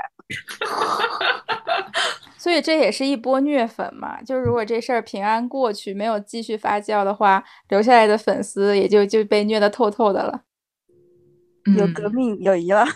[2.36, 4.22] 所以这也是一波虐粉嘛。
[4.22, 10.42] 就如果这事儿平安过去，没有继续发酵的话，留下来的粉丝也就就被虐的透透的了。
[11.76, 12.88] 有革命友谊了，嗯，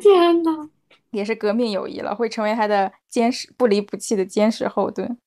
[0.00, 0.70] 天呐，
[1.10, 5.18] 也是革命友谊了，会成为他的坚实不离不弃的坚实后盾。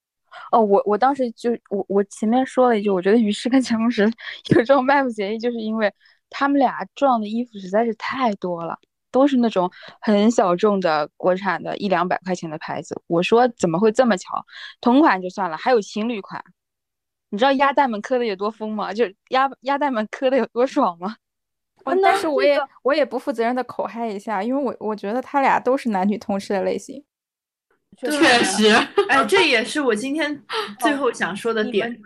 [0.52, 4.04] 哦，我我当时就我我前面说了一句，我觉得于适跟陈梦石
[4.50, 5.94] 有这种卖不协议，就是因为
[6.30, 8.78] 他们俩撞的衣服实在是太多了，
[9.12, 9.72] 都是那种
[10.02, 13.02] 很小众的国产的一两百块钱的牌子。
[13.08, 14.46] 我说怎么会这么巧？
[14.82, 16.44] 同款就算了，还有情侣款，
[17.30, 18.94] 你知道鸭蛋们磕的有多疯吗？
[18.94, 21.16] 就鸭鸭蛋们磕的有多爽吗？
[22.02, 27.04] 但是我也我也不负责任的口嗨一下，因为我我觉得他俩都是男女通吃的类型。
[27.98, 28.10] 确
[28.44, 28.70] 实，
[29.08, 30.44] 哎，这也是我今天
[30.80, 31.98] 最后想说的点。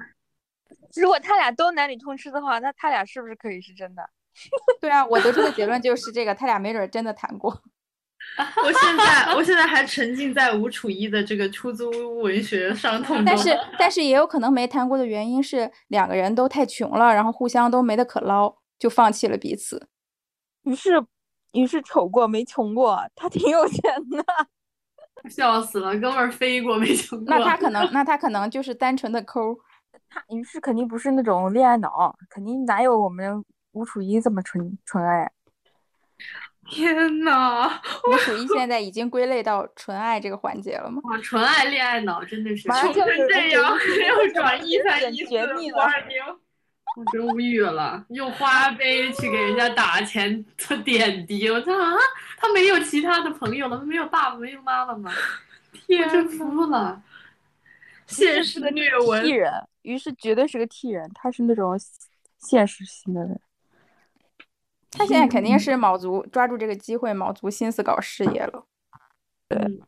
[0.95, 4.07] 如果他俩都男女通吃的话，那他俩是不是可以是真的？
[4.79, 7.61] 对啊，我得出的结论就是这个，他俩没准真的谈过。
[8.63, 13.25] 我现在我现在还沉浸在吴楚一的这个出租屋文学伤痛中。
[13.25, 19.87] 但是但是也有可能没谈过的原因是两个人都太穷了，然后互相都没得可捞，就放弃了彼此。
[20.63, 21.05] 于是
[21.51, 24.25] 于是丑过没穷过，他挺有钱的。
[25.29, 27.27] 笑死了，哥们儿飞过没穷过。
[27.27, 29.53] 那他可能， 那他可能就是单纯的抠。
[30.09, 35.29] 他于是肯定不是那种恋爱脑，肯定哪有我们吴楚一这么纯纯爱。
[36.69, 41.01] 天呐，吴楚一现在已经归类到纯爱这个环节了吗？
[41.03, 46.39] 哇，纯爱恋爱脑真的是穷成这样，还要转一三一四五二零。
[46.99, 51.95] 我真无语了，用花呗去给人家打钱做点滴，我操啊！
[52.35, 55.09] 他没有其他的朋友了，他没有爸爸，没有妈妈吗？
[55.71, 57.01] 天，真服了！
[58.05, 59.49] 现实的虐文替人，
[59.83, 61.79] 于是绝对是个替人，他是那种
[62.37, 63.39] 现实型的人。
[64.91, 68.65] 他现在肯定是卯足抓住这个机会，卯足心思搞事业了。
[69.47, 69.79] 对。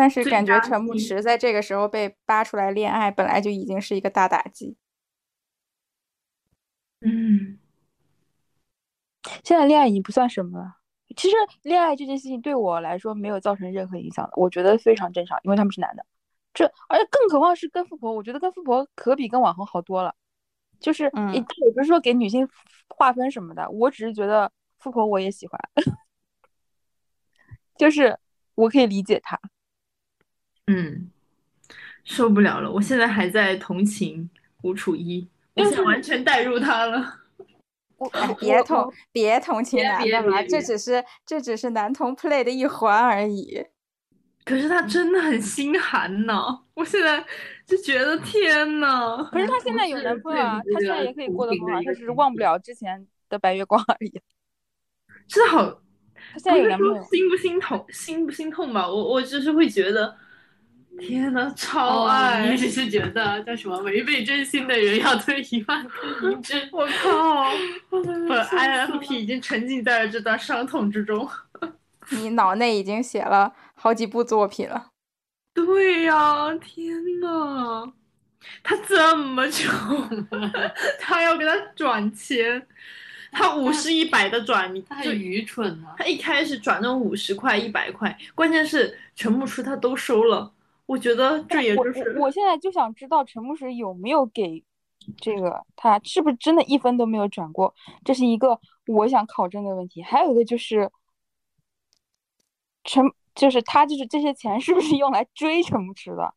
[0.00, 4.78] 但是感觉陈牧驰在这个时候被扒出来恋爱，本来就已经是一个大打击。
[7.02, 7.58] 嗯，
[9.44, 10.78] 现在恋爱已经不算什么了。
[11.14, 16.06] 其实恋爱这件事情对我来说没有造成任何影响，我觉得非常正常，因为他们是男的。
[16.54, 20.14] 这而且更何况是跟富婆，我觉得跟富婆可比跟网红好多了。
[20.78, 22.48] 就是嗯也不是说给女性
[22.88, 25.60] 划分什么的，我只是觉得富婆我也喜欢，
[27.76, 28.18] 就是
[28.54, 29.38] 我可以理解他。
[30.70, 31.10] 嗯，
[32.04, 32.70] 受不了了！
[32.70, 34.30] 我现在还在同情
[34.62, 37.18] 吴楚一，我现在完全代入他了。
[37.98, 38.08] 我
[38.38, 43.66] 别同别同情男的嘛，这只是这只是男同 play 的一环而已。
[44.44, 46.34] 可是他真的很心寒呢，
[46.74, 47.22] 我现在
[47.66, 49.28] 就觉得天呐。
[49.32, 54.20] 可是他现在有男朋友啊，他现在也可以过得很好，他只是忘不了之前的白月光而已。
[55.26, 55.64] 真的好，
[56.32, 57.84] 他现在有男朋友，心不心痛？
[57.90, 58.88] 心不心痛吧？
[58.88, 60.16] 我我只是会觉得。
[60.98, 62.50] 天呐，超爱！
[62.50, 65.90] 你只是觉得叫什么违背真心的人要退一万步
[66.30, 66.34] 一
[66.70, 66.76] 步。
[66.76, 67.50] 我靠，
[67.90, 71.28] 我 INFP 已经沉浸在了这段伤痛之中。
[72.10, 74.88] 你脑内已经写了好几部作品了。
[75.54, 77.92] 对呀，天呐，
[78.62, 80.28] 他这么穷，
[80.98, 82.66] 他要给他转钱，
[83.32, 85.94] 他五十一百的转，你太愚蠢了。
[85.96, 90.52] 他一开始转那五十块、一百块，关键是陈木初他都收了。
[90.90, 94.64] 我觉得这也就是我现在就想知道陈牧驰有没有给
[95.18, 97.72] 这个他是不是真的一分都没有转过，
[98.04, 100.02] 这是一个我想考证的问题。
[100.02, 100.90] 还有一个就是
[102.82, 103.04] 陈
[103.36, 106.34] 就是他就是这些钱是不是用来追陈牧驰的？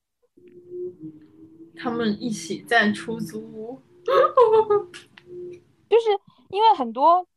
[1.76, 3.82] 他们一起在出租屋，
[5.90, 6.10] 就是
[6.50, 7.28] 因为很多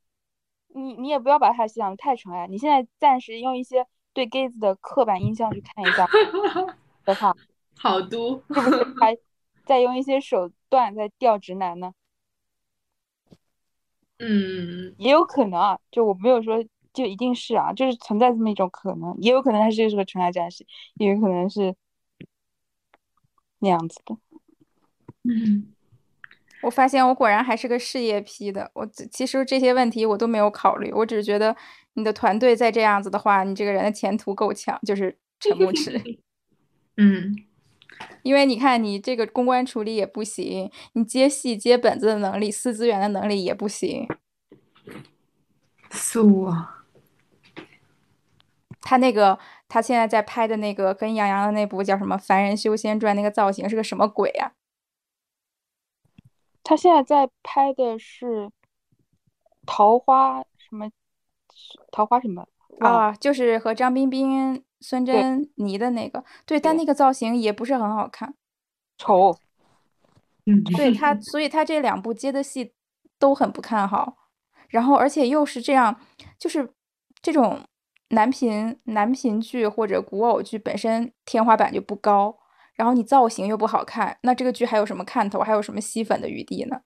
[0.75, 6.07] 你你也不要把他想的太纯爱，你现在暂时用一些对 gay 子的刻板印象去看一下。
[7.07, 7.35] 的话，
[7.79, 9.17] 好多是不是还
[9.65, 11.95] 在用一些手段在钓直男呢？
[14.19, 21.75] 嗯，也有可能啊，就我没有说就一定是啊，就是存在这么一种可能，也有可能他就是个纯爱战士，也有可能是
[23.59, 24.17] 那样子的。
[25.25, 25.75] 嗯，
[26.63, 31.55] 我发现我果然还是个事业批的，我其实这些问题我都没有考虑，我只是觉得
[31.95, 36.01] 你的团队再这样子的话，你这个人的前途够呛，就是陈牧驰。
[36.97, 37.37] 嗯，
[38.23, 44.09] 因为你看，你这个公关处理也不行，你接戏接本子的能力、撕资源的能力也不行。
[45.91, 46.85] 素啊，
[48.81, 49.39] 他那个，
[49.69, 54.53] 他现在在拍的那个跟杨洋的那部叫什么《凡人修仙传》，那个造型是个什么鬼啊？
[56.63, 58.51] 他现在在拍的是
[59.65, 60.91] 桃花什么？
[61.93, 62.47] 桃花什么？
[62.81, 66.25] 啊，就是和张彬彬、孙珍妮的那个。
[66.45, 68.35] 对，但那个造型也不是很好看，
[68.99, 69.37] 丑。
[70.47, 72.73] 嗯，对他，所以他这两部接的戏
[73.19, 74.17] 都很不看好。
[74.69, 76.01] 然后，而且又是这样，
[76.39, 76.73] 就是
[77.21, 77.61] 这种
[78.11, 82.37] 男频男频剧或者古偶剧本身天花板就不高，
[82.75, 86.81] 然后你造型又不好看，那这个剧还有什么看头，还有什么吸粉的余地呢？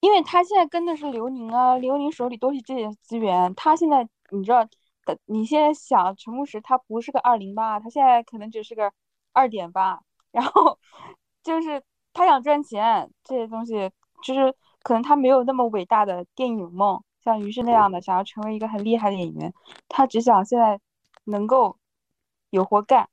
[0.00, 4.66] 因为他现在跟的是刘宁啊，刘宁手里都是这些资源，他现在你知道
[5.06, 8.92] 的，你现在想陈牧石他不是个二零八，他现在可能只是个
[9.32, 10.78] 二点八，然后
[11.42, 11.82] 就是
[12.12, 13.90] 他想赚钱，这些东西
[14.22, 17.02] 就是可能他没有那么伟大的电影梦。
[17.24, 19.52] 像于是那样的，想要成为一个很厉害的演员，
[19.88, 20.78] 他只想现在
[21.24, 21.76] 能够
[22.50, 23.08] 有活干。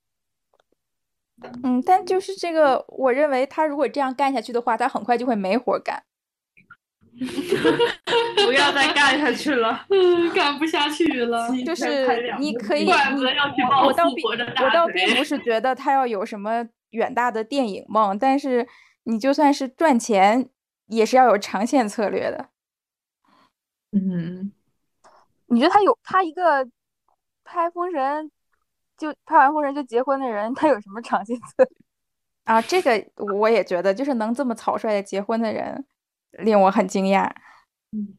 [1.63, 6.03] 嗯，但就是这个，我认为他如果这样干下去的话，他很快就会没活干。
[8.45, 9.85] 不要再干下去了，
[10.33, 11.47] 干不下去了。
[11.65, 18.67] 就是你可以，怪不得要去报我倒并我倒并不是觉得他要有什么远大的电影梦，但是
[19.03, 20.49] 你就算是赚钱，
[20.87, 22.49] 也是要有长线策略的。
[23.91, 24.51] 嗯，
[25.47, 26.67] 你觉得他有他一个
[27.43, 28.25] 拍《封神》
[28.97, 31.67] 就拍完《封神》就结婚的人，他有什么长线策略？
[32.45, 33.05] 啊，这个
[33.37, 35.85] 我也觉得，就是能这么草率的结婚的人，
[36.39, 37.29] 令我很惊讶。
[37.91, 38.15] 嗯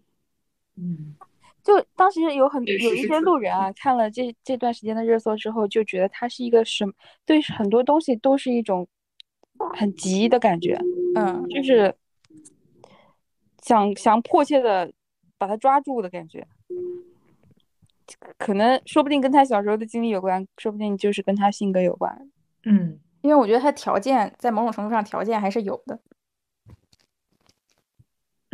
[0.77, 1.15] 嗯，
[1.62, 6.93] 就当时有很有一些路人啊，看了这这段时间的热搜之后，就觉得他是一个什么，
[7.25, 8.87] 对很多东西都是一种
[9.75, 10.77] 很急的感觉，
[11.15, 11.95] 嗯，就是
[13.62, 14.93] 想想迫切的
[15.39, 16.47] 把他抓住的感觉。
[18.37, 22.31] 可能说不定跟他小时候的经历有关，说不定就是跟他性格有关。
[22.65, 25.99] 嗯，因为我觉得他条件在某种程度上条件还是有的。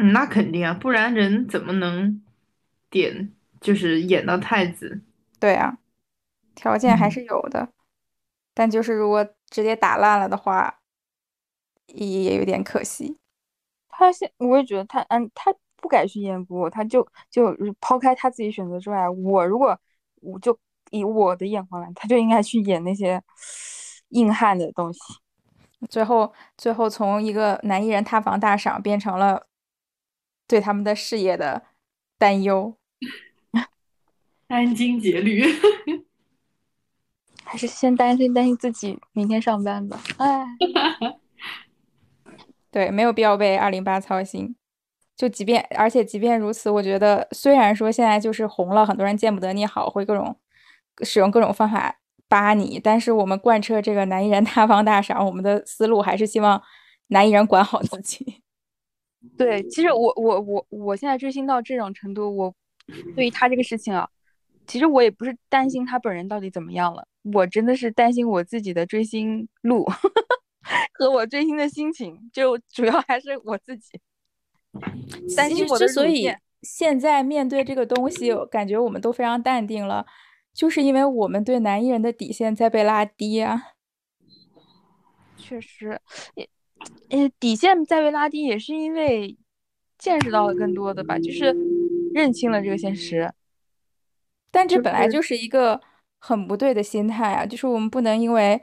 [0.01, 2.23] 嗯，那肯定啊，不然人怎么能
[2.89, 5.03] 点就是演到太子？
[5.39, 5.79] 对啊，
[6.55, 7.69] 条件还嗯是有的，
[8.55, 10.81] 但就是如果直接打烂了的话，
[11.87, 13.19] 也有点可惜。
[13.89, 19.79] 他现我也觉得他嗯，他不该去演古偶，他就就抛开他自己选择之外，我如果
[20.23, 20.59] 我就
[20.91, 23.23] 以我的眼光来，他就应该去演那些
[24.09, 25.01] 硬汉的东西。
[25.89, 29.47] 最后，最后从一个男艺人塌房大赏变成了
[30.51, 31.63] 对他们的事业的
[32.19, 32.77] 担忧。
[34.49, 35.45] 殚精竭虑。
[37.45, 40.01] 还是先担心担心自己明天上班吧。
[40.19, 40.45] 哎，
[42.71, 44.57] 对，没有必要为二零八操心。
[45.17, 50.37] 就即便，而且即便如此，我觉得虽然说现在就是红了，很多人见不得你好，会各种
[51.03, 56.63] 使用各种方法扒你，但是我们贯彻这个男艺人大方大赏，我们的思路还是希望
[57.09, 58.43] 男艺人管好自己。
[59.37, 62.55] 对，其实我我我我现在追星到这种程度，我
[63.15, 64.09] 对于他这个事情啊，
[64.67, 69.85] 其实我也不是担心他本人到底怎么样了，我真的是担心我自己的追星路
[70.95, 74.01] 和我追星的心情，就主要还是我自己
[75.37, 80.07] 担其实心我的之所以现在面对这个东西，感觉我们都非常淡定了，
[80.55, 83.63] 就是因为我们对男艺人的底线在被拉低啊。
[85.37, 86.01] 确实，
[86.35, 86.49] 也
[87.09, 89.37] 呃底线在被拉低，也是因为
[89.99, 91.55] 见识到了更多的吧，就是
[92.15, 93.33] 认清了这个现实。
[94.51, 95.81] 但这本来就是一个
[96.19, 98.61] 很不对的心态啊，就是我们不能因为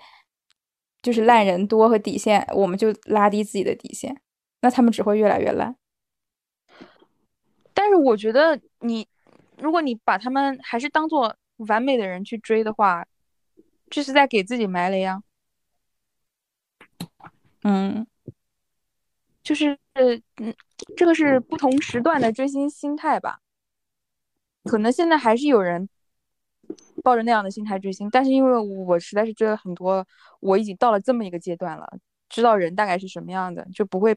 [1.01, 4.19] 就是烂人多和底线，我们就拉低自己的底线，
[4.61, 5.75] 那他们只会越来越烂。
[7.73, 9.07] 但是我觉得你，
[9.57, 13.05] 如果你把他们还是当做完美的人去追的话，
[13.89, 15.23] 这是在给自己埋雷啊。
[17.63, 18.05] 嗯，
[19.43, 20.21] 就是嗯，
[20.95, 23.39] 这个是不同时段的追星心态吧。
[24.63, 25.87] 可能现在还是有人
[27.03, 30.05] 抱着那样的心态追星，但是因为我实在是追了很多，
[30.39, 31.87] 我已经到了这么一个阶段了，
[32.27, 34.15] 知道人大概是什么样的，就不会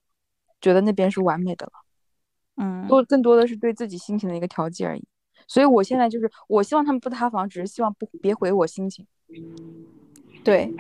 [0.61, 1.73] 觉得那边是完美的了。
[2.57, 5.05] 嗯，多更多的是对自己心情的一个调剂而已。
[5.47, 9.07] 所以我现在就是，我希望他们不塌房，只是希望不别毁我心情。
[10.45, 10.73] 对，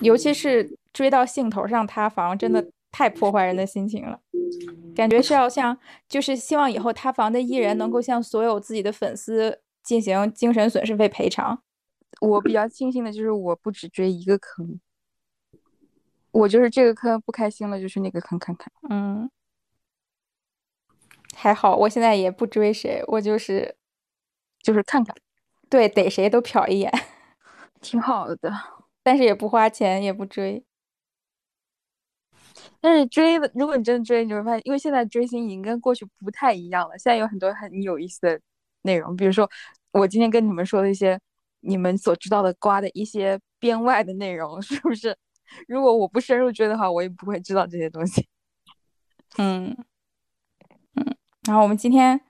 [0.00, 4.20] 尤其是追到兴头上塌房，真的太破坏人的心情了。
[4.94, 11.62] 感觉是要像，就是希望以后塌房的艺人能够向所有自己的粉丝进行精神损失费赔偿。
[12.20, 14.80] 我比较庆幸的就是，我不只追一个坑，
[16.32, 18.70] 我就是这个坑不开心了，就去那个坑看看。
[18.90, 19.30] 嗯，
[21.34, 23.76] 还好，我现在也不追谁，我就是
[24.60, 25.14] 就是看看，
[25.70, 26.92] 对逮谁都瞟一眼，
[27.80, 28.52] 挺好的。
[29.02, 30.64] 但是也不花钱，也不追。
[32.80, 36.96] 但是追的，如果你真的追，你会发现，因为现在追星已经跟过去不太一样了。
[36.98, 38.40] 现在有很多很有意思的
[38.82, 39.48] 内容，比如说
[39.92, 41.18] 我今天跟你们说的一些
[41.60, 45.16] 你们所知道的瓜的一些编外的内容，是不是？
[45.66, 48.28] 如果我不深入追的话，我也不会知道这些东西。
[49.38, 49.76] 嗯
[50.94, 51.16] 嗯，
[51.46, 52.20] 然后我们今天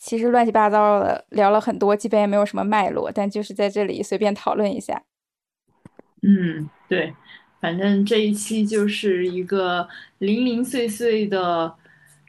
[0.00, 5.02] 其实乱七八糟的聊了很多，基本也没有什么脉络，但就是在这里随便讨论一下。
[6.22, 7.14] 嗯，对，
[7.60, 9.86] 反正这一期就是一个
[10.16, 11.76] 零零碎碎的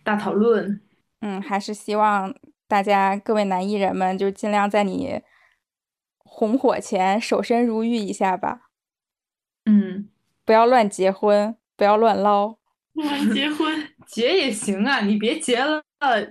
[0.04, 0.82] 大讨论。
[1.22, 2.36] 嗯，还是希望
[2.68, 5.22] 大家各位男艺人们就尽量在你
[6.18, 8.70] 红火前守身如玉一下吧。
[9.66, 10.10] 嗯，
[10.44, 12.58] 不要乱结婚，不要乱捞。
[12.94, 15.82] 乱结婚结也行啊，你别结了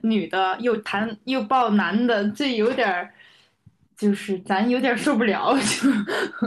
[0.03, 3.11] 女的又谈又抱男的，这有点儿，
[3.97, 5.91] 就是咱有点受不了，就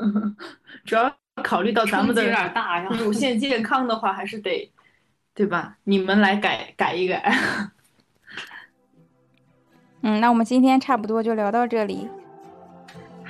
[0.86, 1.12] 主要
[1.44, 4.72] 考虑到咱们的有点大呀乳腺健康的话，还是得，
[5.34, 5.76] 对吧？
[5.86, 7.36] 你们来改改一改。
[10.04, 12.08] 嗯，那我们今天差不多就聊到这里。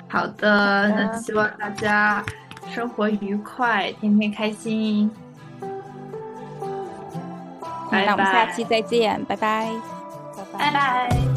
[0.10, 2.22] 好的，那希望大家
[2.70, 5.10] 生活愉快，天天开心。
[7.94, 9.70] 拜那我们下期再见，拜拜，
[10.58, 11.33] 拜拜。